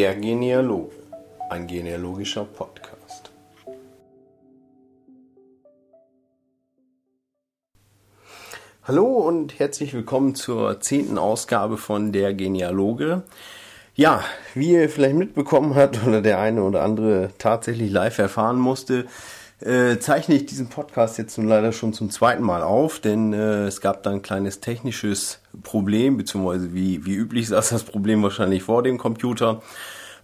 [0.00, 0.94] Der Genealoge,
[1.50, 3.30] ein genealogischer Podcast.
[8.84, 13.24] Hallo und herzlich willkommen zur zehnten Ausgabe von Der Genealoge.
[13.94, 14.24] Ja,
[14.54, 19.04] wie ihr vielleicht mitbekommen habt oder der eine oder andere tatsächlich live erfahren musste,
[19.60, 23.66] äh, zeichne ich diesen Podcast jetzt nun leider schon zum zweiten Mal auf, denn äh,
[23.66, 28.62] es gab da ein kleines technisches Problem, beziehungsweise wie, wie üblich saß das Problem wahrscheinlich
[28.62, 29.62] vor dem Computer.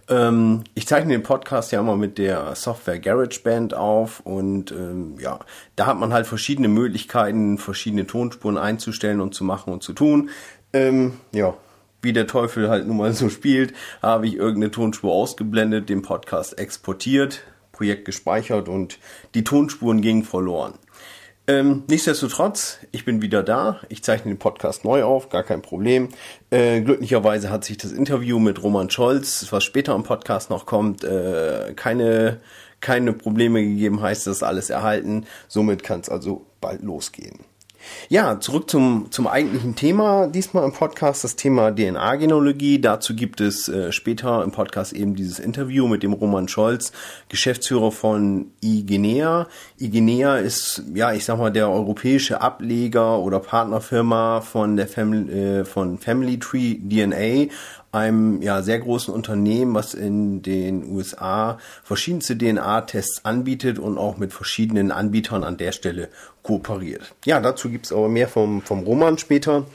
[0.09, 5.39] Ähm, ich zeichne den Podcast ja immer mit der Software GarageBand auf und ähm, ja,
[5.75, 10.29] da hat man halt verschiedene Möglichkeiten, verschiedene Tonspuren einzustellen und zu machen und zu tun.
[10.73, 11.53] Ähm, ja,
[12.01, 16.57] wie der Teufel halt nun mal so spielt, habe ich irgendeine Tonspur ausgeblendet, den Podcast
[16.57, 17.41] exportiert,
[17.77, 18.97] Projekt gespeichert und
[19.35, 20.73] die Tonspuren gingen verloren.
[21.49, 23.79] Ähm, nichtsdestotrotz, ich bin wieder da.
[23.87, 26.09] Ich zeichne den Podcast neu auf, gar kein Problem.
[26.49, 31.05] Äh, glücklicherweise hat sich das Interview mit Roman Scholz, was später im Podcast noch kommt,
[31.05, 32.41] äh, keine,
[32.81, 35.25] keine Probleme gegeben, heißt das alles erhalten.
[35.47, 37.39] Somit kann es also bald losgehen.
[38.09, 40.27] Ja, zurück zum, zum eigentlichen Thema.
[40.27, 42.79] Diesmal im Podcast das Thema DNA-Genealogie.
[42.79, 46.91] Dazu gibt es äh, später im Podcast eben dieses Interview mit dem Roman Scholz,
[47.29, 49.47] Geschäftsführer von iGenea.
[49.79, 55.65] iGenea ist, ja, ich sag mal, der europäische Ableger oder Partnerfirma von der Family, äh,
[55.65, 57.51] von Family Tree DNA
[57.91, 64.33] einem ja, sehr großen Unternehmen, was in den USA verschiedenste DNA-Tests anbietet und auch mit
[64.33, 66.09] verschiedenen Anbietern an der Stelle
[66.43, 67.15] kooperiert.
[67.25, 69.65] Ja, dazu gibt's aber mehr vom, vom Roman später.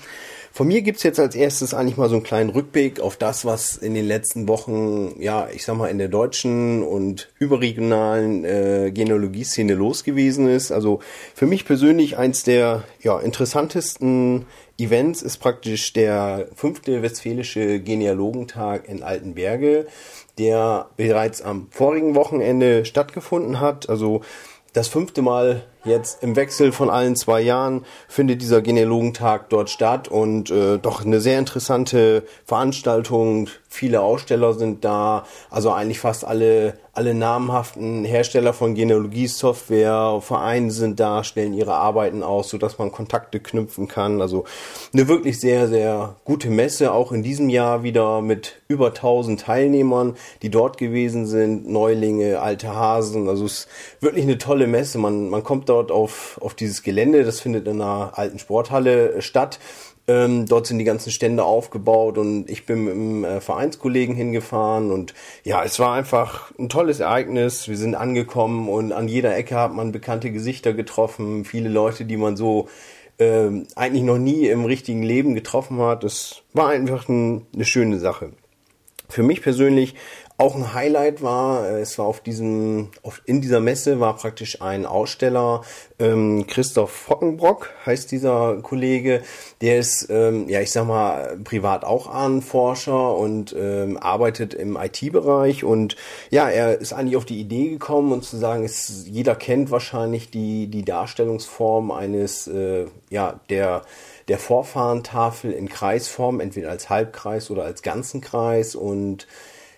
[0.55, 3.77] Von mir gibt's jetzt als erstes eigentlich mal so einen kleinen Rückblick auf das, was
[3.79, 9.73] in den letzten Wochen, ja, ich sag mal, in der deutschen und überregionalen äh, Genealogie-Szene
[9.73, 10.71] los gewesen ist.
[10.71, 11.01] Also
[11.35, 14.45] für mich persönlich eins der ja, interessantesten
[14.79, 19.87] Events ist praktisch der fünfte Westfälische Genealogentag in Altenberge,
[20.39, 23.89] der bereits am vorigen Wochenende stattgefunden hat.
[23.89, 24.23] Also
[24.73, 30.07] das fünfte Mal Jetzt im Wechsel von allen zwei Jahren findet dieser Genealogentag dort statt
[30.07, 33.49] und äh, doch eine sehr interessante Veranstaltung.
[33.69, 41.01] Viele Aussteller sind da, also eigentlich fast alle alle namhaften Hersteller von Genealogie-Software, Vereine sind
[41.01, 44.21] da, stellen ihre Arbeiten aus, so dass man Kontakte knüpfen kann.
[44.21, 44.45] Also
[44.93, 50.17] eine wirklich sehr sehr gute Messe, auch in diesem Jahr wieder mit über 1000 Teilnehmern,
[50.43, 53.27] die dort gewesen sind, Neulinge, alte Hasen.
[53.27, 53.69] Also es ist
[54.01, 54.99] wirklich eine tolle Messe.
[54.99, 57.25] Man man kommt dort auf, auf dieses Gelände.
[57.25, 59.59] Das findet in einer alten Sporthalle äh, statt.
[60.09, 64.91] Ähm, dort sind die ganzen Stände aufgebaut und ich bin mit einem äh, Vereinskollegen hingefahren
[64.91, 67.69] und ja, es war einfach ein tolles Ereignis.
[67.69, 72.17] Wir sind angekommen und an jeder Ecke hat man bekannte Gesichter getroffen, viele Leute, die
[72.17, 72.69] man so
[73.21, 76.03] ähm, eigentlich noch nie im richtigen Leben getroffen hat.
[76.03, 78.33] Es war einfach ein, eine schöne Sache.
[79.09, 79.95] Für mich persönlich
[80.39, 84.61] auch ein Highlight war, äh, es war auf diesem, auf, in dieser Messe war praktisch
[84.61, 85.63] ein Aussteller,
[85.99, 89.23] ähm, Christoph Fockenbrock heißt dieser Kollege,
[89.61, 95.65] der ist, ähm, ja ich sag mal, privat auch Ahnenforscher und ähm, arbeitet im IT-Bereich
[95.65, 95.97] und
[96.31, 100.31] ja, er ist eigentlich auf die Idee gekommen und zu sagen, es, jeder kennt wahrscheinlich
[100.31, 103.83] die, die Darstellungsform eines, äh, ja, der
[104.29, 108.75] der Vorfahrentafel in Kreisform, entweder als Halbkreis oder als ganzen Kreis.
[108.75, 109.27] Und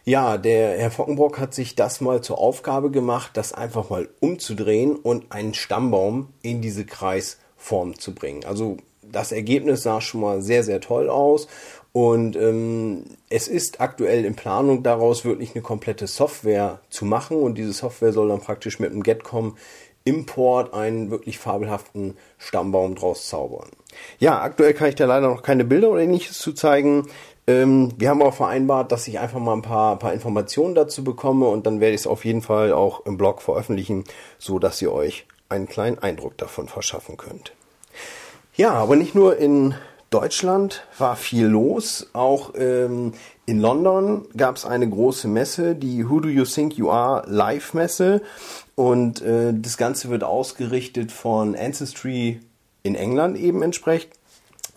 [0.04, 4.96] ja, der Herr Fockenbrock hat sich das mal zur Aufgabe gemacht, das einfach mal umzudrehen
[4.96, 8.44] und einen Stammbaum in diese Kreisform zu bringen.
[8.44, 11.48] Also das Ergebnis sah schon mal sehr, sehr toll aus.
[11.92, 17.36] Und ähm, es ist aktuell in Planung, daraus wirklich eine komplette Software zu machen.
[17.40, 19.56] Und diese Software soll dann praktisch mit dem Getcom
[20.04, 23.70] Import einen wirklich fabelhaften Stammbaum draus zaubern.
[24.18, 27.06] Ja, aktuell kann ich da leider noch keine Bilder oder ähnliches zu zeigen.
[27.46, 31.46] Ähm, wir haben auch vereinbart, dass ich einfach mal ein paar, paar Informationen dazu bekomme
[31.46, 34.04] und dann werde ich es auf jeden Fall auch im Blog veröffentlichen,
[34.38, 37.52] so dass ihr euch einen kleinen Eindruck davon verschaffen könnt.
[38.56, 39.74] Ja, aber nicht nur in
[40.10, 42.08] Deutschland war viel los.
[42.12, 43.12] Auch ähm,
[43.46, 47.74] in London gab es eine große Messe, die Who Do You Think You Are Live
[47.74, 48.22] Messe.
[48.74, 52.40] Und äh, das Ganze wird ausgerichtet von Ancestry
[52.84, 54.12] in England eben entsprechend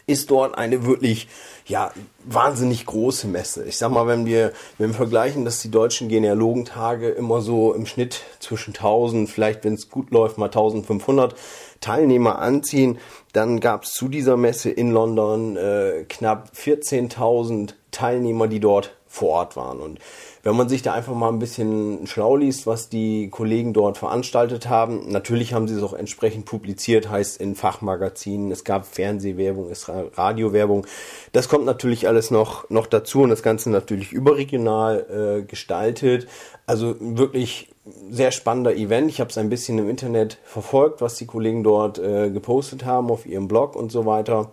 [0.08, 1.28] ist dort eine wirklich
[1.68, 1.92] ja
[2.25, 3.66] wahnsinnig große Messe.
[3.66, 7.86] Ich sag mal, wenn wir wenn wir vergleichen, dass die deutschen Genealogentage immer so im
[7.86, 11.36] Schnitt zwischen 1000, vielleicht wenn es gut läuft mal 1500
[11.81, 12.98] Teilnehmer anziehen,
[13.34, 19.30] dann gab es zu dieser Messe in London äh, knapp 14.000 Teilnehmer, die dort vor
[19.30, 19.80] Ort waren.
[19.80, 20.00] Und
[20.47, 24.69] wenn man sich da einfach mal ein bisschen schlau liest, was die Kollegen dort veranstaltet
[24.69, 29.89] haben, natürlich haben sie es auch entsprechend publiziert, heißt in Fachmagazinen, es gab Fernsehwerbung, es
[29.89, 30.88] Radiowerbung.
[31.33, 36.29] Das kommt natürlich alles noch, noch dazu und das Ganze natürlich überregional äh, gestaltet.
[36.65, 37.67] Also wirklich
[38.09, 39.09] sehr spannender Event.
[39.09, 43.11] Ich habe es ein bisschen im Internet verfolgt, was die Kollegen dort äh, gepostet haben
[43.11, 44.51] auf ihrem Blog und so weiter.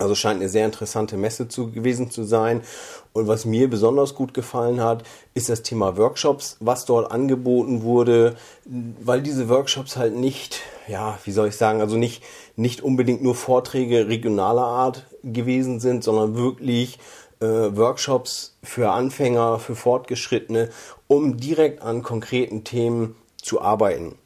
[0.00, 2.62] Also scheint eine sehr interessante Messe zu, gewesen zu sein.
[3.12, 5.02] Und was mir besonders gut gefallen hat,
[5.34, 11.32] ist das Thema Workshops, was dort angeboten wurde, weil diese Workshops halt nicht, ja, wie
[11.32, 12.22] soll ich sagen, also nicht,
[12.56, 16.98] nicht unbedingt nur Vorträge regionaler Art gewesen sind, sondern wirklich
[17.40, 20.70] äh, Workshops für Anfänger, für Fortgeschrittene,
[21.08, 24.16] um direkt an konkreten Themen zu arbeiten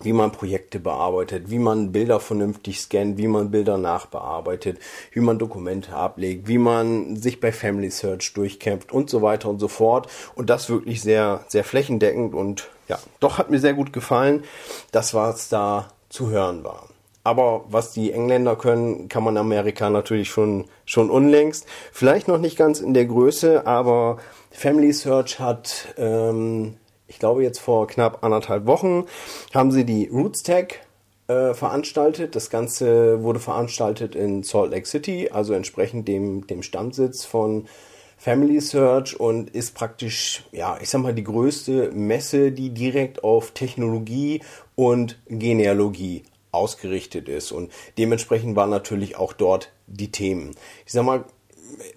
[0.00, 4.78] wie man Projekte bearbeitet, wie man Bilder vernünftig scannt, wie man Bilder nachbearbeitet,
[5.12, 9.58] wie man Dokumente ablegt, wie man sich bei Family Search durchkämpft und so weiter und
[9.58, 10.08] so fort.
[10.34, 14.44] Und das wirklich sehr, sehr flächendeckend und ja, doch hat mir sehr gut gefallen,
[14.92, 16.88] das was da zu hören war.
[17.24, 21.66] Aber was die Engländer können, kann man Amerika natürlich schon, schon unlängst.
[21.92, 24.16] Vielleicht noch nicht ganz in der Größe, aber
[24.50, 26.76] Family Search hat ähm,
[27.08, 29.06] ich glaube jetzt vor knapp anderthalb Wochen,
[29.52, 30.80] haben sie die Roots Tag
[31.26, 32.36] äh, veranstaltet.
[32.36, 37.66] Das Ganze wurde veranstaltet in Salt Lake City, also entsprechend dem, dem Stammsitz von
[38.18, 43.52] Family Search und ist praktisch, ja, ich sag mal, die größte Messe, die direkt auf
[43.52, 44.42] Technologie
[44.74, 47.52] und Genealogie ausgerichtet ist.
[47.52, 50.56] Und dementsprechend waren natürlich auch dort die Themen.
[50.84, 51.24] Ich sag mal,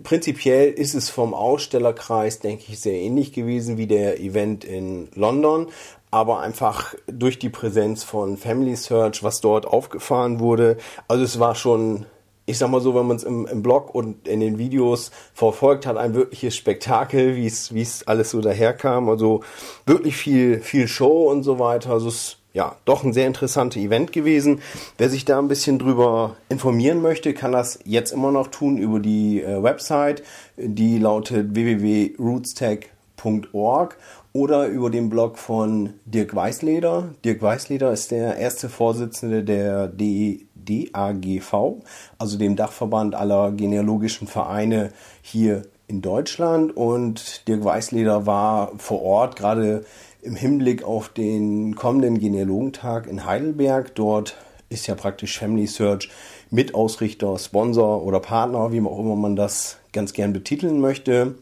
[0.04, 5.68] prinzipiell ist es vom Ausstellerkreis, denke ich, sehr ähnlich gewesen wie der Event in London.
[6.10, 10.78] Aber einfach durch die Präsenz von Family Search, was dort aufgefahren wurde.
[11.08, 12.06] Also es war schon,
[12.46, 15.86] ich sag mal so, wenn man es im, im Blog und in den Videos verfolgt
[15.86, 19.08] hat, ein wirkliches Spektakel, wie es, wie es alles so daherkam.
[19.08, 19.42] Also
[19.86, 21.92] wirklich viel, viel Show und so weiter.
[21.92, 24.62] Also es ja, doch ein sehr interessantes Event gewesen.
[24.98, 29.00] Wer sich da ein bisschen drüber informieren möchte, kann das jetzt immer noch tun über
[29.00, 30.24] die äh, Website,
[30.58, 33.98] die lautet www.rootstech.org
[34.34, 37.10] oder über den Blog von Dirk Weißleder.
[37.24, 41.82] Dirk Weißleder ist der erste Vorsitzende der DAGV,
[42.18, 46.76] also dem Dachverband aller genealogischen Vereine hier in Deutschland.
[46.76, 49.84] Und Dirk Weißleder war vor Ort gerade
[50.22, 53.96] im Hinblick auf den kommenden Genealogentag in Heidelberg.
[53.96, 54.36] Dort
[54.70, 56.10] ist ja praktisch Family Search
[56.50, 61.36] Mitausrichter, Sponsor oder Partner, wie auch immer man das ganz gern betiteln möchte.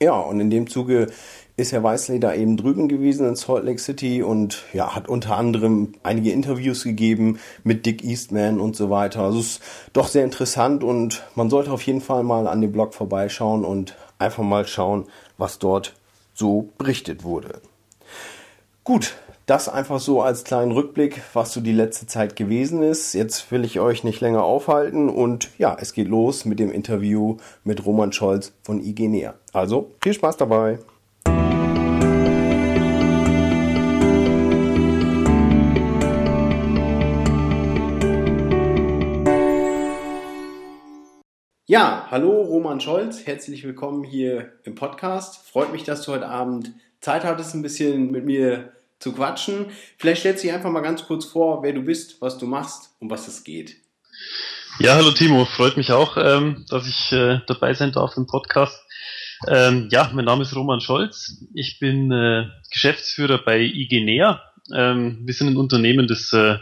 [0.00, 1.08] Ja, und in dem Zuge
[1.56, 5.36] ist Herr Weisley da eben drüben gewesen in Salt Lake City und ja, hat unter
[5.36, 9.20] anderem einige Interviews gegeben mit Dick Eastman und so weiter.
[9.20, 9.62] Also es ist
[9.92, 13.96] doch sehr interessant und man sollte auf jeden Fall mal an dem Blog vorbeischauen und
[14.18, 15.04] einfach mal schauen,
[15.36, 15.94] was dort
[16.34, 17.60] so berichtet wurde.
[18.84, 19.14] Gut,
[19.46, 23.12] das einfach so als kleinen Rückblick, was so die letzte Zeit gewesen ist.
[23.12, 27.36] Jetzt will ich euch nicht länger aufhalten und ja, es geht los mit dem Interview
[27.62, 29.34] mit Roman Scholz von Igenea.
[29.52, 30.80] Also viel Spaß dabei.
[41.68, 45.36] Ja, hallo Roman Scholz, herzlich willkommen hier im Podcast.
[45.48, 49.66] Freut mich, dass du heute Abend Zeit hattest, ein bisschen mit mir zu quatschen.
[49.98, 52.94] Vielleicht stellst du dich einfach mal ganz kurz vor, wer du bist, was du machst
[53.00, 53.76] und was es geht.
[54.78, 58.80] Ja, hallo Timo, freut mich auch, ähm, dass ich äh, dabei sein darf im Podcast.
[59.48, 61.44] Ähm, ja, mein Name ist Roman Scholz.
[61.52, 64.40] Ich bin äh, Geschäftsführer bei Igenea.
[64.72, 66.58] Ähm, wir sind ein Unternehmen, das äh,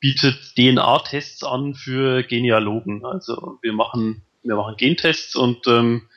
[0.00, 3.04] bietet DNA-Tests an für Genealogen.
[3.04, 6.08] Also wir machen, wir machen Gentests und ähm,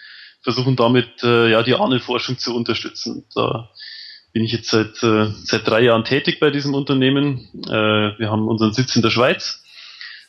[0.48, 3.26] versuchen damit äh, ja die Ahnenforschung zu unterstützen.
[3.36, 3.70] Da
[4.32, 7.50] bin ich jetzt seit, äh, seit drei Jahren tätig bei diesem Unternehmen.
[7.66, 9.62] Äh, wir haben unseren Sitz in der Schweiz.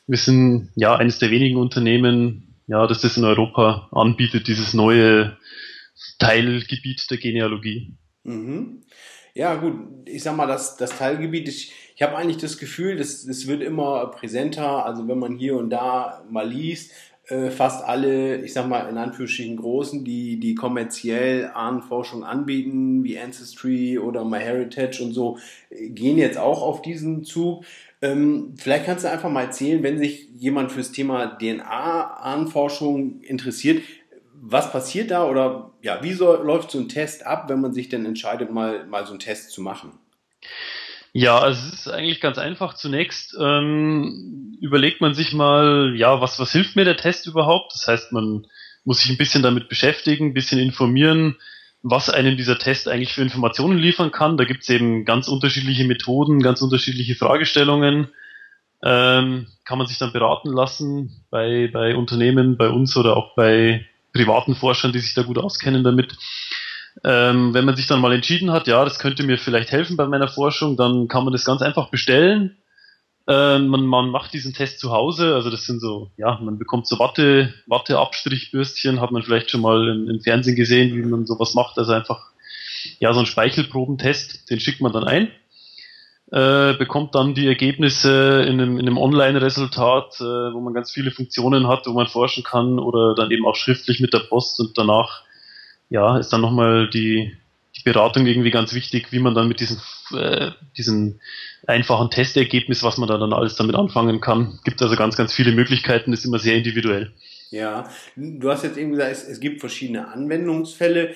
[0.09, 5.37] Wir sind ja eines der wenigen Unternehmen, ja, das das in Europa anbietet, dieses neue
[6.19, 7.95] Teilgebiet der Genealogie.
[8.25, 8.83] Mhm.
[9.35, 9.75] Ja, gut,
[10.07, 13.63] ich sag mal, das, das Teilgebiet, ich, ich habe eigentlich das Gefühl, das, das wird
[13.63, 14.85] immer präsenter.
[14.85, 16.91] Also wenn man hier und da mal liest,
[17.28, 23.18] äh, fast alle, ich sag mal in Anführungsstrichen großen, die, die kommerziell Ahnenforschung anbieten, wie
[23.18, 25.38] Ancestry oder MyHeritage und so,
[25.70, 27.64] gehen jetzt auch auf diesen Zug.
[28.00, 33.82] Ähm, vielleicht kannst du einfach mal erzählen, wenn sich jemand fürs Thema DNA-Ahnenforschung interessiert,
[34.40, 37.88] was passiert da oder ja, wie so, läuft so ein Test ab, wenn man sich
[37.88, 39.92] denn entscheidet, mal, mal so einen Test zu machen?
[41.12, 42.75] Ja, also es ist eigentlich ganz einfach.
[42.75, 47.73] Zunächst ähm, überlegt man sich mal, ja, was, was hilft mir der Test überhaupt?
[47.75, 48.47] Das heißt, man,
[48.88, 51.37] muss sich ein bisschen damit beschäftigen, ein bisschen informieren,
[51.83, 54.38] was einem dieser Test eigentlich für Informationen liefern kann.
[54.38, 58.09] Da gibt es eben ganz unterschiedliche Methoden, ganz unterschiedliche Fragestellungen.
[58.83, 63.87] Ähm, kann man sich dann beraten lassen bei, bei Unternehmen, bei uns oder auch bei
[64.15, 66.17] privaten Forschern, die sich da gut auskennen damit.
[67.05, 70.07] Ähm, wenn man sich dann mal entschieden hat, ja, das könnte mir vielleicht helfen bei
[70.07, 72.57] meiner Forschung, dann kann man das ganz einfach bestellen.
[73.28, 76.87] Ähm, man, man macht diesen Test zu Hause, also das sind so, ja, man bekommt
[76.87, 81.52] so Watte, Watteabstrichbürstchen, hat man vielleicht schon mal im, im Fernsehen gesehen, wie man sowas
[81.55, 82.31] macht, also einfach,
[83.00, 85.28] ja, so ein Speichelprobentest, den schickt man dann ein.
[86.31, 91.11] Äh, bekommt dann die Ergebnisse in einem, in einem Online-Resultat, äh, wo man ganz viele
[91.11, 94.76] Funktionen hat, wo man forschen kann oder dann eben auch schriftlich mit der Post und
[94.76, 95.23] danach
[95.90, 97.37] ja, ist dann nochmal die,
[97.76, 99.78] die Beratung irgendwie ganz wichtig, wie man dann mit diesem,
[100.12, 101.21] äh, diesem
[101.66, 104.59] einfachen Testergebnis, was man da dann alles damit anfangen kann.
[104.64, 107.12] Gibt also ganz, ganz viele Möglichkeiten, ist immer sehr individuell.
[107.50, 111.14] Ja, du hast jetzt eben gesagt, es, es gibt verschiedene Anwendungsfälle.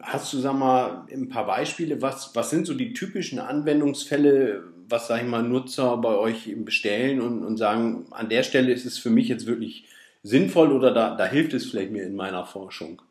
[0.00, 2.00] Hast du, sag mal, ein paar Beispiele?
[2.00, 6.64] Was, was sind so die typischen Anwendungsfälle, was, sag ich mal, Nutzer bei euch eben
[6.64, 9.86] bestellen und, und sagen, an der Stelle ist es für mich jetzt wirklich
[10.22, 13.02] sinnvoll oder da, da hilft es vielleicht mir in meiner Forschung?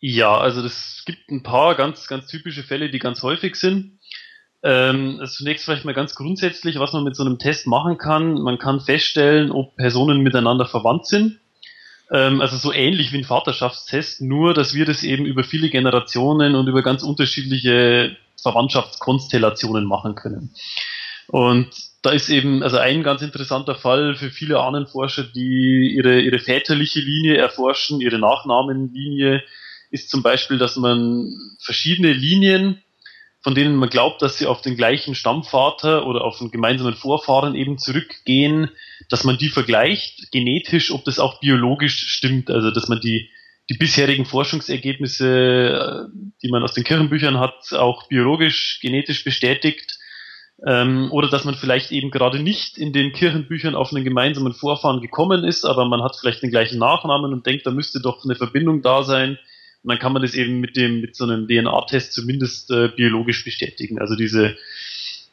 [0.00, 3.98] Ja, also es gibt ein paar ganz, ganz typische Fälle, die ganz häufig sind.
[4.62, 8.34] Ähm, also zunächst vielleicht mal ganz grundsätzlich, was man mit so einem Test machen kann.
[8.40, 11.38] Man kann feststellen, ob Personen miteinander verwandt sind.
[12.10, 16.54] Ähm, also so ähnlich wie ein Vaterschaftstest, nur dass wir das eben über viele Generationen
[16.54, 20.54] und über ganz unterschiedliche Verwandtschaftskonstellationen machen können.
[21.28, 21.68] Und
[22.02, 27.00] da ist eben, also ein ganz interessanter Fall für viele Ahnenforscher, die ihre, ihre väterliche
[27.00, 29.42] Linie erforschen, ihre Nachnamenlinie,
[29.90, 32.82] ist zum Beispiel, dass man verschiedene Linien,
[33.42, 37.54] von denen man glaubt, dass sie auf den gleichen Stammvater oder auf einen gemeinsamen Vorfahren
[37.54, 38.70] eben zurückgehen,
[39.08, 43.30] dass man die vergleicht, genetisch, ob das auch biologisch stimmt, also dass man die,
[43.70, 49.96] die bisherigen Forschungsergebnisse, äh, die man aus den Kirchenbüchern hat, auch biologisch, genetisch bestätigt.
[50.66, 55.00] Ähm, oder dass man vielleicht eben gerade nicht in den Kirchenbüchern auf einen gemeinsamen Vorfahren
[55.00, 58.34] gekommen ist, aber man hat vielleicht den gleichen Nachnamen und denkt, da müsste doch eine
[58.34, 59.38] Verbindung da sein.
[59.82, 63.44] Und dann kann man das eben mit dem, mit so einem DNA-Test zumindest äh, biologisch
[63.44, 63.98] bestätigen.
[63.98, 64.56] Also diese,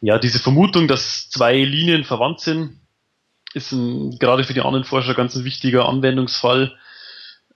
[0.01, 2.79] ja, diese Vermutung, dass zwei Linien verwandt sind,
[3.53, 6.77] ist ein, gerade für die anderen Forscher ganz ein wichtiger Anwendungsfall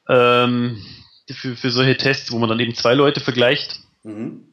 [0.10, 0.84] ähm,
[1.30, 3.80] für, für solche Tests, wo man dann eben zwei Leute vergleicht.
[4.04, 4.46] Mhm.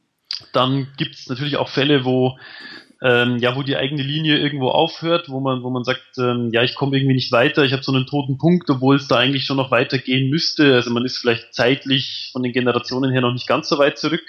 [0.53, 2.39] Dann gibt es natürlich auch Fälle, wo
[3.01, 6.63] ähm, ja, wo die eigene Linie irgendwo aufhört, wo man, wo man sagt, ähm, ja,
[6.63, 9.45] ich komme irgendwie nicht weiter, ich habe so einen toten Punkt, obwohl es da eigentlich
[9.45, 10.75] schon noch weitergehen müsste.
[10.75, 14.25] Also man ist vielleicht zeitlich von den Generationen her noch nicht ganz so weit zurück.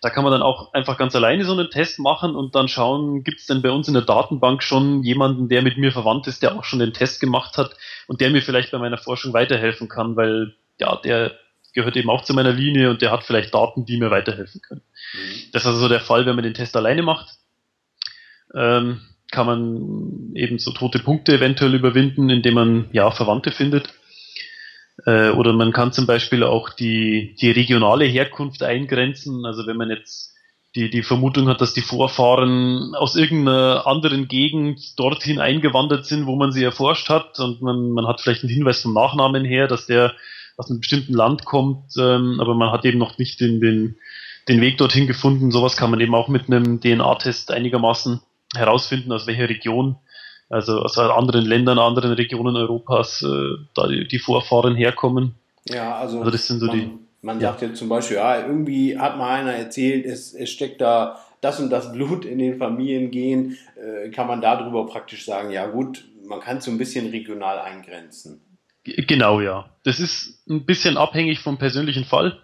[0.00, 3.24] Da kann man dann auch einfach ganz alleine so einen Test machen und dann schauen,
[3.24, 6.42] gibt es denn bei uns in der Datenbank schon jemanden, der mit mir verwandt ist,
[6.42, 9.88] der auch schon den Test gemacht hat und der mir vielleicht bei meiner Forschung weiterhelfen
[9.88, 11.32] kann, weil ja, der
[11.72, 14.82] gehört eben auch zu meiner Linie und der hat vielleicht Daten, die mir weiterhelfen können.
[15.14, 15.52] Mhm.
[15.52, 17.38] Das ist also der Fall, wenn man den Test alleine macht
[18.54, 19.00] ähm,
[19.30, 23.92] kann man eben so tote Punkte eventuell überwinden, indem man ja Verwandte findet.
[25.06, 29.44] Äh, oder man kann zum Beispiel auch die, die regionale Herkunft eingrenzen.
[29.44, 30.34] Also wenn man jetzt
[30.74, 36.36] die, die Vermutung hat, dass die Vorfahren aus irgendeiner anderen Gegend dorthin eingewandert sind, wo
[36.36, 39.86] man sie erforscht hat und man, man hat vielleicht einen Hinweis vom Nachnamen her, dass
[39.86, 40.14] der
[40.56, 43.96] aus einem bestimmten Land kommt, ähm, aber man hat eben noch nicht den, den,
[44.48, 45.50] den Weg dorthin gefunden.
[45.50, 48.20] Sowas kann man eben auch mit einem DNA-Test einigermaßen
[48.54, 49.96] herausfinden, aus welcher Region,
[50.48, 55.34] also aus anderen Ländern, anderen Regionen Europas, äh, da die, die, Vorfahren herkommen.
[55.68, 56.98] Ja, also, also das sind so man, die.
[57.20, 57.50] Man ja.
[57.50, 61.60] sagt jetzt zum Beispiel, ja, irgendwie hat mal einer erzählt, es, es steckt da das
[61.60, 66.40] und das Blut in den Familiengenen, äh, kann man darüber praktisch sagen, ja gut, man
[66.40, 68.40] kann es so ein bisschen regional eingrenzen.
[68.84, 69.68] Genau, ja.
[69.84, 72.40] Das ist ein bisschen abhängig vom persönlichen Fall.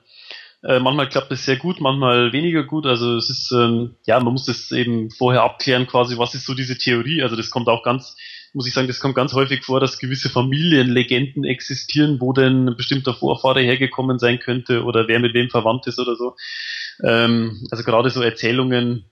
[0.67, 2.87] Äh, manchmal klappt es sehr gut, manchmal weniger gut.
[2.87, 6.55] Also es ist, ähm, ja, man muss das eben vorher abklären, quasi, was ist so
[6.55, 7.23] diese Theorie.
[7.23, 8.17] Also das kommt auch ganz,
[8.55, 12.77] muss ich sagen, das kommt ganz häufig vor, dass gewisse Familienlegenden existieren, wo denn ein
[12.77, 16.35] bestimmter Vorfahre hergekommen sein könnte oder wer mit wem verwandt ist oder so.
[17.03, 19.05] Ähm, also gerade so Erzählungen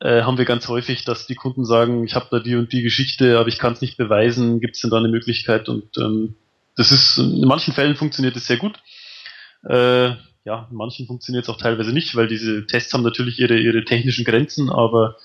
[0.00, 2.82] äh, haben wir ganz häufig, dass die Kunden sagen, ich habe da die und die
[2.82, 5.68] Geschichte, aber ich kann es nicht beweisen, gibt es denn da eine Möglichkeit?
[5.68, 6.34] Und ähm,
[6.76, 8.80] das ist, in manchen Fällen funktioniert es sehr gut.
[9.68, 13.58] Äh, ja, in manchen funktioniert es auch teilweise nicht, weil diese Tests haben natürlich ihre,
[13.58, 15.16] ihre technischen Grenzen, aber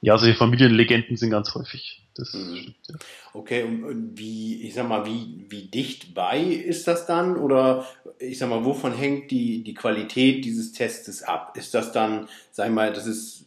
[0.00, 2.02] ja, solche Familienlegenden sind ganz häufig.
[2.14, 2.56] Das mhm.
[2.56, 2.94] stimmt, ja.
[3.34, 7.36] Okay, und wie, ich sag mal, wie, wie dicht bei ist das dann?
[7.36, 7.86] Oder
[8.18, 11.56] ich sag mal, wovon hängt die, die Qualität dieses Testes ab?
[11.56, 13.46] Ist das dann, sag ich mal, das ist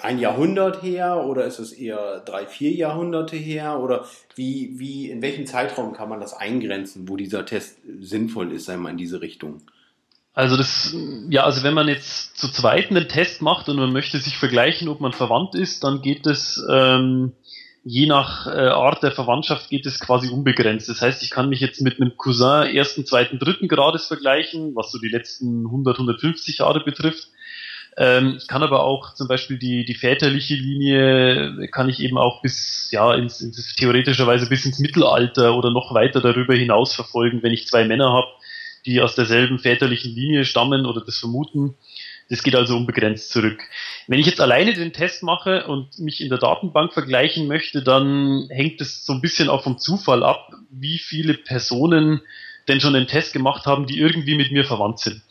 [0.00, 3.78] ein Jahrhundert her oder ist es eher drei, vier Jahrhunderte her?
[3.78, 8.68] Oder wie, wie, in welchem Zeitraum kann man das eingrenzen, wo dieser Test sinnvoll ist,
[8.68, 9.62] einmal in diese Richtung?
[10.34, 10.94] Also das,
[11.30, 14.88] ja, also wenn man jetzt zu zweit einen Test macht und man möchte sich vergleichen,
[14.88, 17.32] ob man verwandt ist, dann geht es ähm,
[17.84, 20.88] je nach äh, Art der Verwandtschaft geht es quasi unbegrenzt.
[20.88, 24.90] Das heißt, ich kann mich jetzt mit einem Cousin ersten, zweiten, dritten Grades vergleichen, was
[24.90, 27.28] so die letzten 100, 150 Jahre betrifft.
[27.96, 32.42] Ähm, ich kann aber auch zum Beispiel die, die väterliche Linie kann ich eben auch
[32.42, 37.52] bis, ja, ins, ins, theoretischerweise bis ins Mittelalter oder noch weiter darüber hinaus verfolgen, wenn
[37.52, 38.26] ich zwei Männer habe,
[38.86, 41.74] die aus derselben väterlichen Linie stammen oder das vermuten.
[42.30, 43.62] Das geht also unbegrenzt zurück.
[44.06, 48.48] Wenn ich jetzt alleine den Test mache und mich in der Datenbank vergleichen möchte, dann
[48.50, 52.22] hängt es so ein bisschen auch vom Zufall ab, wie viele Personen
[52.66, 55.22] denn schon den Test gemacht haben, die irgendwie mit mir verwandt sind.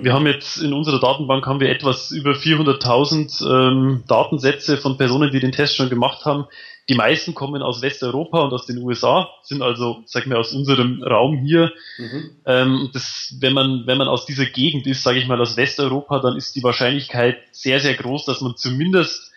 [0.00, 5.30] Wir haben jetzt in unserer Datenbank haben wir etwas über 400.000 ähm, Datensätze von Personen,
[5.30, 6.46] die den Test schon gemacht haben.
[6.88, 11.02] Die meisten kommen aus Westeuropa und aus den USA, sind also, sag mir, aus unserem
[11.02, 11.72] Raum hier.
[11.98, 12.30] Mhm.
[12.44, 16.18] Ähm, das, wenn man, wenn man aus dieser Gegend ist, sage ich mal, aus Westeuropa,
[16.18, 19.32] dann ist die Wahrscheinlichkeit sehr, sehr groß, dass man zumindest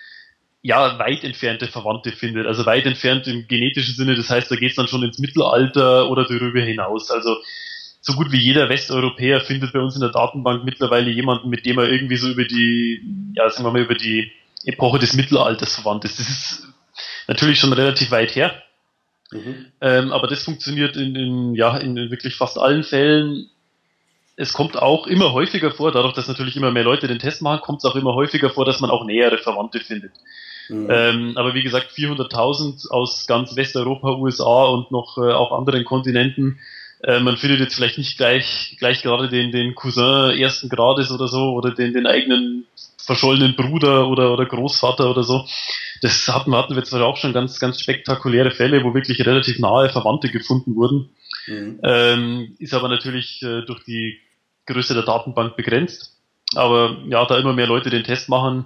[0.63, 2.47] ja, weit entfernte Verwandte findet.
[2.47, 6.09] Also weit entfernt im genetischen Sinne, das heißt, da geht es dann schon ins Mittelalter
[6.09, 7.11] oder darüber hinaus.
[7.11, 7.37] Also
[8.05, 11.79] so gut wie jeder Westeuropäer findet bei uns in der Datenbank mittlerweile jemanden, mit dem
[11.79, 13.01] er irgendwie so über die,
[13.33, 14.31] ja, sagen wir mal, über die
[14.63, 16.19] Epoche des Mittelalters verwandt ist.
[16.19, 16.67] Das ist
[17.27, 18.61] natürlich schon relativ weit her.
[19.31, 19.65] Mhm.
[19.81, 23.49] Ähm, aber das funktioniert in, in, ja, in wirklich fast allen Fällen.
[24.35, 27.61] Es kommt auch immer häufiger vor, dadurch, dass natürlich immer mehr Leute den Test machen,
[27.61, 30.11] kommt es auch immer häufiger vor, dass man auch nähere Verwandte findet.
[30.69, 30.87] Mhm.
[30.91, 36.59] Ähm, aber wie gesagt, 400.000 aus ganz Westeuropa, USA und noch äh, auch anderen Kontinenten
[37.05, 41.27] äh, man findet jetzt vielleicht nicht gleich, gleich gerade den, den Cousin ersten Grades oder
[41.27, 42.65] so oder den, den eigenen
[42.97, 45.45] verschollenen Bruder oder, oder Großvater oder so.
[46.01, 49.89] Das hatten, hatten wir zwar auch schon ganz, ganz spektakuläre Fälle, wo wirklich relativ nahe
[49.89, 51.09] Verwandte gefunden wurden.
[51.45, 51.79] Mhm.
[51.83, 54.17] Ähm, ist aber natürlich äh, durch die
[54.65, 56.17] Größe der Datenbank begrenzt.
[56.55, 58.65] Aber ja, da immer mehr Leute den Test machen,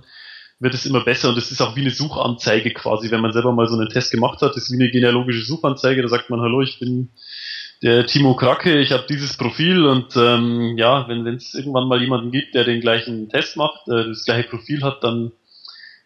[0.60, 3.54] wird es immer besser und es ist auch wie eine Suchanzeige quasi, wenn man selber
[3.54, 6.62] mal so einen Test gemacht hat, ist wie eine genealogische Suchanzeige, da sagt man, hallo,
[6.62, 7.10] ich bin
[7.82, 12.32] der Timo Kracke, ich habe dieses Profil und ähm, ja, wenn es irgendwann mal jemanden
[12.32, 15.32] gibt, der den gleichen Test macht, äh, das gleiche Profil hat, dann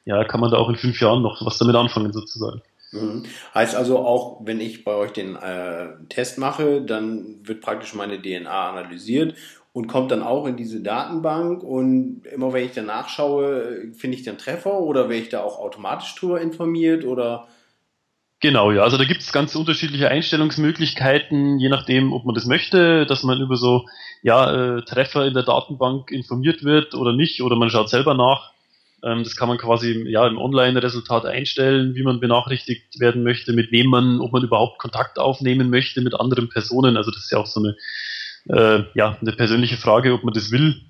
[0.06, 2.62] ja, kann man da auch in fünf Jahren noch was damit anfangen sozusagen.
[2.92, 3.24] Mhm.
[3.56, 8.22] Heißt also auch, wenn ich bei euch den äh, Test mache, dann wird praktisch meine
[8.22, 9.36] DNA analysiert
[9.72, 14.24] und kommt dann auch in diese Datenbank und immer wenn ich dann nachschaue, finde ich
[14.24, 17.48] dann Treffer oder werde ich da auch automatisch drüber informiert oder
[18.44, 18.84] Genau, ja.
[18.84, 23.40] Also da gibt es ganz unterschiedliche Einstellungsmöglichkeiten, je nachdem, ob man das möchte, dass man
[23.40, 23.86] über so
[24.22, 28.52] ja, äh, Treffer in der Datenbank informiert wird oder nicht, oder man schaut selber nach.
[29.02, 33.72] Ähm, das kann man quasi ja, im Online-Resultat einstellen, wie man benachrichtigt werden möchte, mit
[33.72, 36.98] wem man, ob man überhaupt Kontakt aufnehmen möchte mit anderen Personen.
[36.98, 37.78] Also das ist ja auch so eine,
[38.50, 40.82] äh, ja, eine persönliche Frage, ob man das will.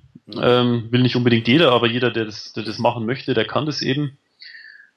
[0.42, 3.68] Ähm, will nicht unbedingt jeder, aber jeder, der das, der das machen möchte, der kann
[3.68, 4.18] das eben.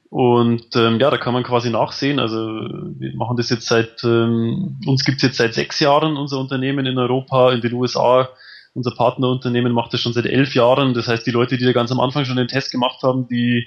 [0.08, 2.18] Und ähm, ja, da kann man quasi nachsehen.
[2.18, 6.86] Also wir machen das jetzt seit, ähm, uns gibt's jetzt seit sechs Jahren, unser Unternehmen
[6.86, 8.28] in Europa, in den USA.
[8.74, 10.94] Unser Partnerunternehmen macht das schon seit elf Jahren.
[10.94, 13.66] Das heißt, die Leute, die da ganz am Anfang schon den Test gemacht haben, die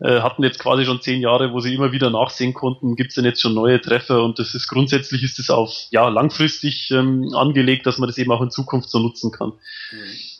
[0.00, 3.24] äh, hatten jetzt quasi schon zehn Jahre, wo sie immer wieder nachsehen konnten, gibt's denn
[3.24, 7.86] jetzt schon neue Treffer und das ist grundsätzlich ist es auf ja langfristig ähm, angelegt,
[7.86, 9.50] dass man das eben auch in Zukunft so nutzen kann.
[9.92, 10.33] Mhm.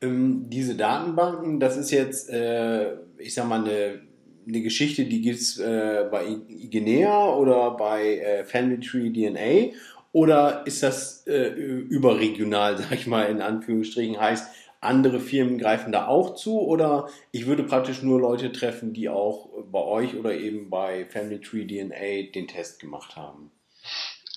[0.00, 4.00] Ähm, diese Datenbanken, das ist jetzt, äh, ich sag mal, eine,
[4.48, 9.76] eine Geschichte, die gibt's äh, bei Igenea oder bei äh, Family Tree DNA
[10.12, 14.48] oder ist das äh, überregional, sag ich mal, in Anführungsstrichen, heißt,
[14.80, 19.50] andere Firmen greifen da auch zu oder ich würde praktisch nur Leute treffen, die auch
[19.70, 23.50] bei euch oder eben bei Family Tree DNA den Test gemacht haben?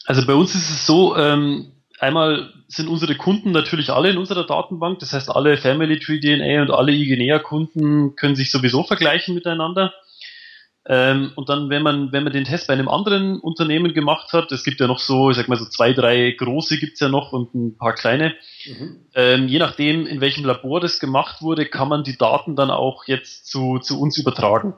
[0.06, 1.72] Also bei uns ist es so, ähm,
[2.04, 6.62] einmal sind unsere Kunden natürlich alle in unserer Datenbank, das heißt alle Family Tree DNA
[6.62, 9.94] und alle Igenea Kunden können sich sowieso vergleichen miteinander.
[10.86, 14.52] Ähm, und dann, wenn man, wenn man den Test bei einem anderen Unternehmen gemacht hat,
[14.52, 17.32] es gibt ja noch so, ich sag mal so zwei, drei große gibt's ja noch
[17.32, 18.34] und ein paar kleine.
[18.66, 18.98] Mhm.
[19.16, 23.06] Ähm, je nachdem, in welchem Labor das gemacht wurde, kann man die Daten dann auch
[23.08, 24.74] jetzt zu, zu uns übertragen.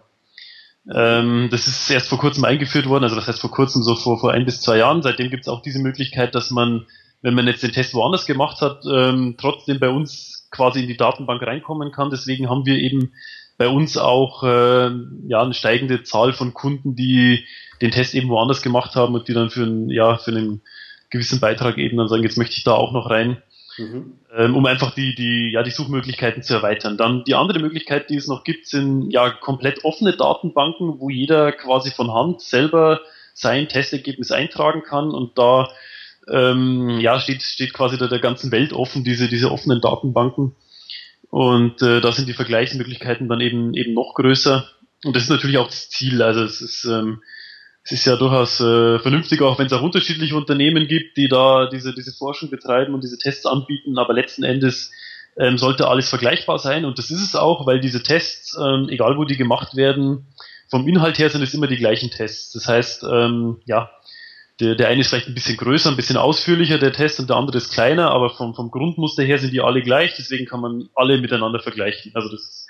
[0.94, 4.20] Ähm, das ist erst vor kurzem eingeführt worden, also das heißt vor kurzem, so vor,
[4.20, 5.02] vor ein bis zwei Jahren.
[5.02, 6.86] Seitdem gibt's auch diese Möglichkeit, dass man
[7.26, 10.96] wenn man jetzt den Test woanders gemacht hat, ähm, trotzdem bei uns quasi in die
[10.96, 12.12] Datenbank reinkommen kann.
[12.12, 13.14] Deswegen haben wir eben
[13.58, 14.92] bei uns auch äh,
[15.28, 17.44] ja eine steigende Zahl von Kunden, die
[17.82, 20.62] den Test eben woanders gemacht haben und die dann für, einen, ja, für einen
[21.10, 23.42] gewissen Beitrag eben dann sagen, jetzt möchte ich da auch noch rein.
[23.80, 24.20] mhm.
[24.38, 26.96] ähm, um einfach die, die, ja, die Suchmöglichkeiten zu erweitern.
[26.96, 31.52] Dann die andere Möglichkeit, die es noch gibt, sind ja komplett offene Datenbanken, wo jeder
[31.54, 33.02] quasi von Hand selber
[33.34, 35.70] sein Testergebnis eintragen kann und da
[36.32, 40.56] ähm, ja, steht, steht quasi der, der ganzen Welt offen, diese, diese offenen Datenbanken.
[41.30, 44.68] Und äh, da sind die Vergleichsmöglichkeiten dann eben eben noch größer.
[45.04, 46.22] Und das ist natürlich auch das Ziel.
[46.22, 47.22] Also es ist, ähm,
[47.84, 51.68] es ist ja durchaus äh, vernünftig, auch wenn es auch unterschiedliche Unternehmen gibt, die da
[51.68, 54.92] diese, diese Forschung betreiben und diese Tests anbieten, aber letzten Endes
[55.38, 59.18] ähm, sollte alles vergleichbar sein und das ist es auch, weil diese Tests, ähm, egal
[59.18, 60.26] wo die gemacht werden,
[60.70, 62.54] vom Inhalt her sind es immer die gleichen Tests.
[62.54, 63.92] Das heißt, ähm, ja,
[64.60, 67.38] der, der eine ist vielleicht ein bisschen größer, ein bisschen ausführlicher, der Test, und der
[67.38, 70.89] andere ist kleiner, aber vom, vom Grundmuster her sind die alle gleich, deswegen kann man
[70.96, 72.12] alle miteinander vergleichen.
[72.15, 72.65] Also das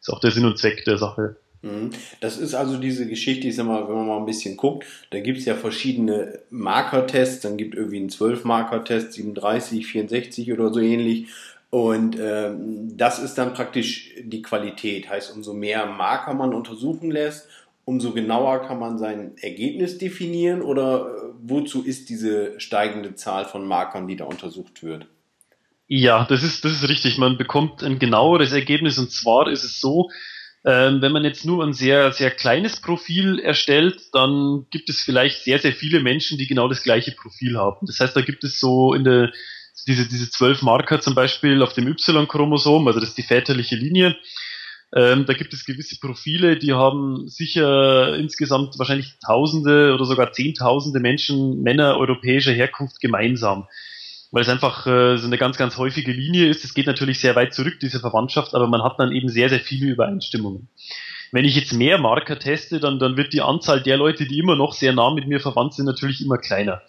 [0.00, 1.36] ist auch der Sinn und Zweck der Sache.
[1.62, 1.90] Mhm.
[2.20, 5.20] Das ist also diese Geschichte, ich sag mal, wenn man mal ein bisschen guckt, da
[5.20, 11.26] gibt es ja verschiedene Markertests, dann gibt irgendwie einen 12-Marker-Test, 37, 64 oder so ähnlich.
[11.70, 15.08] Und ähm, das ist dann praktisch die Qualität.
[15.08, 17.46] Heißt, umso mehr Marker man untersuchen lässt,
[17.90, 23.66] umso genauer kann man sein Ergebnis definieren oder äh, wozu ist diese steigende Zahl von
[23.66, 25.08] Markern, die da untersucht wird?
[25.88, 27.18] Ja, das ist, das ist richtig.
[27.18, 30.08] Man bekommt ein genaueres Ergebnis und zwar ist es so,
[30.64, 35.42] ähm, wenn man jetzt nur ein sehr, sehr kleines Profil erstellt, dann gibt es vielleicht
[35.42, 37.88] sehr, sehr viele Menschen, die genau das gleiche Profil haben.
[37.88, 39.32] Das heißt, da gibt es so in der,
[39.88, 44.16] diese, diese zwölf Marker zum Beispiel auf dem Y-Chromosom, also das ist die väterliche Linie,
[44.92, 50.98] ähm, da gibt es gewisse Profile, die haben sicher insgesamt wahrscheinlich Tausende oder sogar Zehntausende
[50.98, 53.68] Menschen, Männer europäischer Herkunft gemeinsam.
[54.32, 56.64] Weil es einfach äh, so eine ganz, ganz häufige Linie ist.
[56.64, 59.60] Es geht natürlich sehr weit zurück, diese Verwandtschaft, aber man hat dann eben sehr, sehr
[59.60, 60.68] viele Übereinstimmungen.
[61.32, 64.56] Wenn ich jetzt mehr Marker teste, dann, dann wird die Anzahl der Leute, die immer
[64.56, 66.82] noch sehr nah mit mir verwandt sind, natürlich immer kleiner.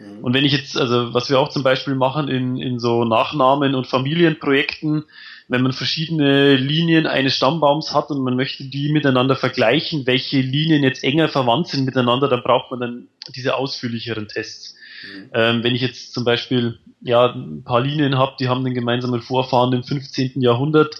[0.00, 0.24] Mhm.
[0.24, 3.74] Und wenn ich jetzt, also was wir auch zum Beispiel machen in, in so Nachnamen
[3.76, 5.04] und Familienprojekten,
[5.48, 10.82] wenn man verschiedene Linien eines Stammbaums hat und man möchte die miteinander vergleichen, welche Linien
[10.82, 14.74] jetzt enger verwandt sind miteinander, dann braucht man dann diese ausführlicheren Tests.
[15.02, 15.30] Mhm.
[15.34, 19.20] Ähm, wenn ich jetzt zum Beispiel ja ein paar Linien habe, die haben den gemeinsamen
[19.20, 20.40] Vorfahren im 15.
[20.40, 20.96] Jahrhundert